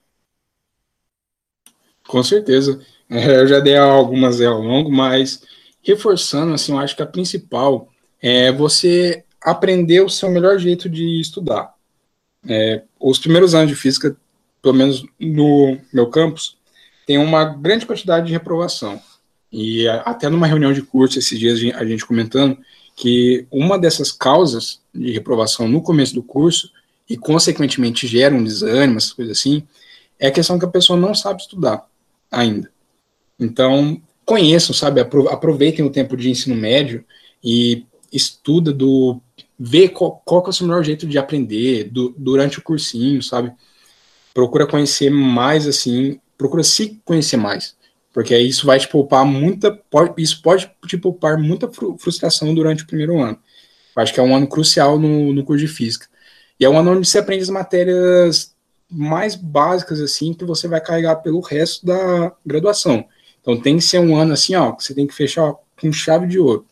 Com 2.06 2.22
certeza. 2.22 2.80
É, 3.08 3.40
eu 3.40 3.46
já 3.46 3.60
dei 3.60 3.76
algumas 3.76 4.40
ao 4.40 4.60
longo, 4.60 4.90
mas 4.90 5.42
reforçando, 5.82 6.54
assim, 6.54 6.72
eu 6.72 6.78
acho 6.78 6.96
que 6.96 7.02
a 7.02 7.06
principal 7.06 7.88
é 8.20 8.50
você 8.52 9.24
aprender 9.40 10.00
o 10.00 10.08
seu 10.08 10.30
melhor 10.30 10.58
jeito 10.58 10.88
de 10.88 11.20
estudar. 11.20 11.74
É, 12.48 12.84
os 13.02 13.18
primeiros 13.18 13.54
anos 13.54 13.68
de 13.68 13.74
física, 13.74 14.16
pelo 14.62 14.74
menos 14.74 15.04
no 15.18 15.76
meu 15.92 16.08
campus, 16.08 16.56
tem 17.06 17.18
uma 17.18 17.44
grande 17.44 17.84
quantidade 17.84 18.26
de 18.26 18.32
reprovação. 18.32 19.00
E 19.52 19.86
até 19.88 20.28
numa 20.28 20.46
reunião 20.46 20.72
de 20.72 20.82
curso 20.82 21.18
esses 21.18 21.38
dias 21.38 21.58
a 21.74 21.84
gente 21.84 22.06
comentando 22.06 22.56
que 22.96 23.46
uma 23.50 23.78
dessas 23.78 24.12
causas 24.12 24.80
de 24.94 25.12
reprovação 25.12 25.68
no 25.68 25.82
começo 25.82 26.14
do 26.14 26.22
curso 26.22 26.70
e 27.08 27.16
consequentemente 27.16 28.06
gera 28.06 28.34
um 28.34 28.44
desânimo, 28.44 28.98
essas 28.98 29.12
coisas 29.12 29.38
assim, 29.38 29.66
é 30.18 30.28
a 30.28 30.32
questão 30.32 30.58
que 30.58 30.64
a 30.64 30.68
pessoa 30.68 30.98
não 30.98 31.14
sabe 31.14 31.42
estudar 31.42 31.86
ainda. 32.30 32.70
Então, 33.38 34.00
conheçam, 34.24 34.74
sabe, 34.74 35.00
aproveitem 35.00 35.84
o 35.84 35.90
tempo 35.90 36.16
de 36.16 36.30
ensino 36.30 36.54
médio 36.54 37.04
e 37.42 37.84
estuda 38.12 38.72
do 38.72 39.20
vê 39.58 39.88
qual, 39.88 40.20
qual 40.24 40.44
é 40.44 40.48
o 40.48 40.52
seu 40.52 40.66
melhor 40.66 40.82
jeito 40.82 41.06
de 41.06 41.18
aprender 41.18 41.84
do, 41.84 42.14
durante 42.16 42.58
o 42.58 42.62
cursinho, 42.62 43.22
sabe? 43.22 43.52
Procura 44.34 44.66
conhecer 44.66 45.10
mais 45.10 45.66
assim, 45.66 46.20
procura 46.36 46.64
se 46.64 47.00
conhecer 47.04 47.36
mais, 47.36 47.76
porque 48.12 48.36
isso 48.36 48.66
vai 48.66 48.78
te 48.78 48.88
poupar 48.88 49.24
muita, 49.24 49.70
pode, 49.70 50.20
isso 50.20 50.42
pode 50.42 50.70
te 50.86 50.96
poupar 50.96 51.38
muita 51.38 51.70
frustração 51.98 52.54
durante 52.54 52.82
o 52.82 52.86
primeiro 52.86 53.20
ano. 53.20 53.38
Eu 53.94 54.02
acho 54.02 54.12
que 54.12 54.20
é 54.20 54.22
um 54.22 54.34
ano 54.34 54.46
crucial 54.46 54.98
no, 54.98 55.32
no 55.32 55.44
curso 55.44 55.64
de 55.64 55.72
física. 55.72 56.06
E 56.58 56.64
é 56.64 56.68
um 56.68 56.78
ano 56.78 56.92
onde 56.92 57.08
você 57.08 57.18
aprende 57.18 57.42
as 57.42 57.50
matérias 57.50 58.54
mais 58.90 59.34
básicas, 59.34 60.00
assim, 60.00 60.34
que 60.34 60.44
você 60.44 60.68
vai 60.68 60.80
carregar 60.80 61.16
pelo 61.16 61.40
resto 61.40 61.84
da 61.86 62.34
graduação. 62.44 63.04
Então 63.40 63.60
tem 63.60 63.76
que 63.76 63.84
ser 63.84 63.98
um 63.98 64.16
ano 64.16 64.32
assim, 64.32 64.54
ó, 64.54 64.72
que 64.72 64.84
você 64.84 64.94
tem 64.94 65.06
que 65.06 65.14
fechar 65.14 65.54
com 65.80 65.92
chave 65.92 66.26
de 66.26 66.38
ouro. 66.38 66.66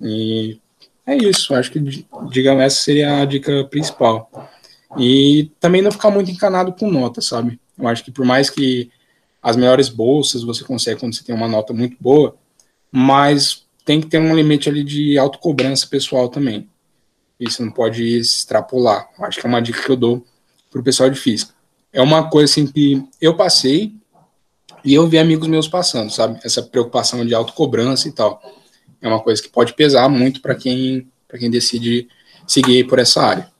E 0.00 0.60
é 1.06 1.16
isso, 1.16 1.54
acho 1.54 1.70
que, 1.70 1.80
digamos, 2.30 2.62
essa 2.64 2.82
seria 2.82 3.20
a 3.20 3.24
dica 3.24 3.64
principal. 3.64 4.30
E 4.98 5.50
também 5.60 5.80
não 5.80 5.92
ficar 5.92 6.10
muito 6.10 6.30
encanado 6.30 6.72
com 6.72 6.90
nota, 6.90 7.20
sabe? 7.20 7.60
Eu 7.78 7.86
acho 7.86 8.04
que 8.04 8.10
por 8.10 8.24
mais 8.24 8.50
que 8.50 8.90
as 9.42 9.56
melhores 9.56 9.88
bolsas 9.88 10.42
você 10.42 10.64
consegue 10.64 10.98
quando 10.98 11.14
você 11.14 11.22
tem 11.22 11.34
uma 11.34 11.46
nota 11.46 11.72
muito 11.72 11.96
boa, 12.00 12.34
mas 12.90 13.64
tem 13.84 14.00
que 14.00 14.08
ter 14.08 14.18
um 14.18 14.34
limite 14.34 14.68
ali 14.68 14.82
de 14.82 15.16
autocobrança 15.16 15.86
pessoal 15.86 16.28
também. 16.28 16.68
Isso 17.38 17.62
não 17.64 17.70
pode 17.70 18.02
extrapolar. 18.02 19.08
Eu 19.16 19.24
acho 19.26 19.38
que 19.38 19.46
é 19.46 19.48
uma 19.48 19.62
dica 19.62 19.82
que 19.82 19.90
eu 19.90 19.96
dou 19.96 20.26
para 20.70 20.80
o 20.80 20.84
pessoal 20.84 21.08
de 21.08 21.18
física. 21.18 21.54
É 21.92 22.02
uma 22.02 22.28
coisa 22.28 22.50
assim 22.50 22.66
que 22.66 23.04
eu 23.20 23.36
passei 23.36 23.94
e 24.84 24.94
eu 24.94 25.06
vi 25.06 25.18
amigos 25.18 25.46
meus 25.46 25.68
passando, 25.68 26.10
sabe? 26.10 26.40
Essa 26.42 26.62
preocupação 26.62 27.24
de 27.24 27.34
autocobrança 27.34 28.08
e 28.08 28.12
tal 28.12 28.42
é 29.00 29.08
uma 29.08 29.20
coisa 29.20 29.42
que 29.42 29.48
pode 29.48 29.74
pesar 29.74 30.08
muito 30.08 30.40
para 30.40 30.54
quem, 30.54 31.08
quem 31.38 31.50
decide 31.50 32.08
seguir 32.46 32.84
por 32.84 32.98
essa 32.98 33.22
área. 33.22 33.56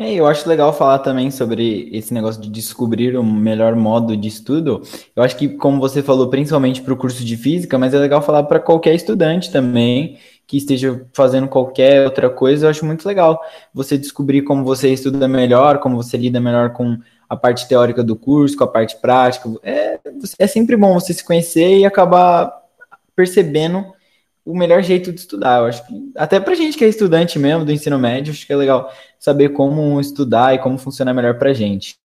É, 0.00 0.14
eu 0.14 0.28
acho 0.28 0.48
legal 0.48 0.72
falar 0.72 1.00
também 1.00 1.28
sobre 1.28 1.88
esse 1.92 2.14
negócio 2.14 2.40
de 2.40 2.48
descobrir 2.48 3.16
o 3.16 3.24
melhor 3.24 3.74
modo 3.74 4.16
de 4.16 4.28
estudo. 4.28 4.80
Eu 5.14 5.24
acho 5.24 5.36
que, 5.36 5.48
como 5.48 5.80
você 5.80 6.04
falou, 6.04 6.28
principalmente 6.28 6.80
para 6.80 6.94
o 6.94 6.96
curso 6.96 7.24
de 7.24 7.36
física, 7.36 7.76
mas 7.76 7.92
é 7.92 7.98
legal 7.98 8.22
falar 8.22 8.44
para 8.44 8.60
qualquer 8.60 8.94
estudante 8.94 9.50
também 9.50 10.16
que 10.46 10.56
esteja 10.56 11.04
fazendo 11.12 11.48
qualquer 11.48 12.04
outra 12.04 12.30
coisa. 12.30 12.66
Eu 12.66 12.70
acho 12.70 12.86
muito 12.86 13.08
legal 13.08 13.40
você 13.74 13.98
descobrir 13.98 14.42
como 14.42 14.62
você 14.62 14.92
estuda 14.92 15.26
melhor, 15.26 15.80
como 15.80 15.96
você 15.96 16.16
lida 16.16 16.40
melhor 16.40 16.72
com 16.72 16.96
a 17.28 17.36
parte 17.36 17.66
teórica 17.66 18.02
do 18.04 18.14
curso, 18.14 18.56
com 18.56 18.64
a 18.64 18.68
parte 18.68 18.96
prática. 19.00 19.50
É, 19.64 19.98
é 20.38 20.46
sempre 20.46 20.76
bom 20.76 20.94
você 20.94 21.12
se 21.12 21.24
conhecer 21.24 21.76
e 21.76 21.84
acabar 21.84 22.57
percebendo 23.18 23.84
o 24.44 24.56
melhor 24.56 24.80
jeito 24.80 25.12
de 25.12 25.18
estudar. 25.18 25.58
Eu 25.58 25.64
acho 25.64 25.84
que 25.84 26.12
até 26.14 26.38
pra 26.38 26.54
gente 26.54 26.78
que 26.78 26.84
é 26.84 26.88
estudante 26.88 27.36
mesmo 27.36 27.64
do 27.64 27.72
ensino 27.72 27.98
médio, 27.98 28.32
acho 28.32 28.46
que 28.46 28.52
é 28.52 28.56
legal 28.56 28.94
saber 29.18 29.48
como 29.48 30.00
estudar 30.00 30.54
e 30.54 30.58
como 30.58 30.78
funciona 30.78 31.12
melhor 31.12 31.36
pra 31.36 31.52
gente. 31.52 31.96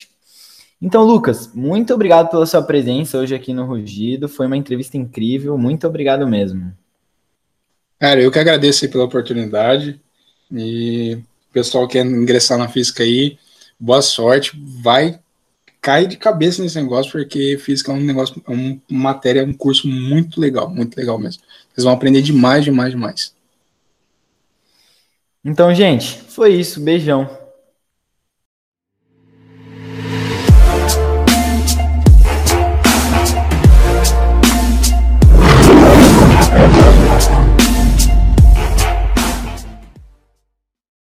Então, 0.81 1.03
Lucas, 1.03 1.53
muito 1.53 1.93
obrigado 1.93 2.31
pela 2.31 2.47
sua 2.47 2.63
presença 2.63 3.19
hoje 3.19 3.35
aqui 3.35 3.53
no 3.53 3.63
Rugido. 3.63 4.27
Foi 4.27 4.47
uma 4.47 4.57
entrevista 4.57 4.97
incrível. 4.97 5.55
Muito 5.55 5.85
obrigado 5.85 6.27
mesmo. 6.27 6.73
Cara, 7.99 8.19
eu 8.19 8.31
que 8.31 8.39
agradeço 8.39 8.89
pela 8.89 9.03
oportunidade. 9.03 10.01
E 10.51 11.19
pessoal 11.53 11.87
que 11.87 11.93
quer 11.93 12.05
ingressar 12.05 12.57
na 12.57 12.67
física 12.67 13.03
aí, 13.03 13.37
boa 13.79 14.01
sorte. 14.01 14.59
Vai 14.81 15.19
cai 15.83 16.07
de 16.07 16.15
cabeça 16.15 16.63
nesse 16.63 16.81
negócio, 16.81 17.11
porque 17.11 17.57
física 17.57 17.91
é 17.91 17.95
um 17.95 18.01
negócio, 18.01 18.41
é 18.47 18.51
uma 18.51 18.81
matéria, 18.89 19.43
um 19.43 19.51
curso 19.53 19.85
muito 19.85 20.39
legal, 20.39 20.69
muito 20.69 20.95
legal 20.95 21.19
mesmo. 21.19 21.43
Vocês 21.73 21.83
vão 21.83 21.91
aprender 21.93 22.21
demais, 22.21 22.63
demais, 22.63 22.91
demais. 22.91 23.35
Então, 25.43 25.75
gente, 25.75 26.21
foi 26.29 26.53
isso. 26.55 26.79
Beijão. 26.79 27.42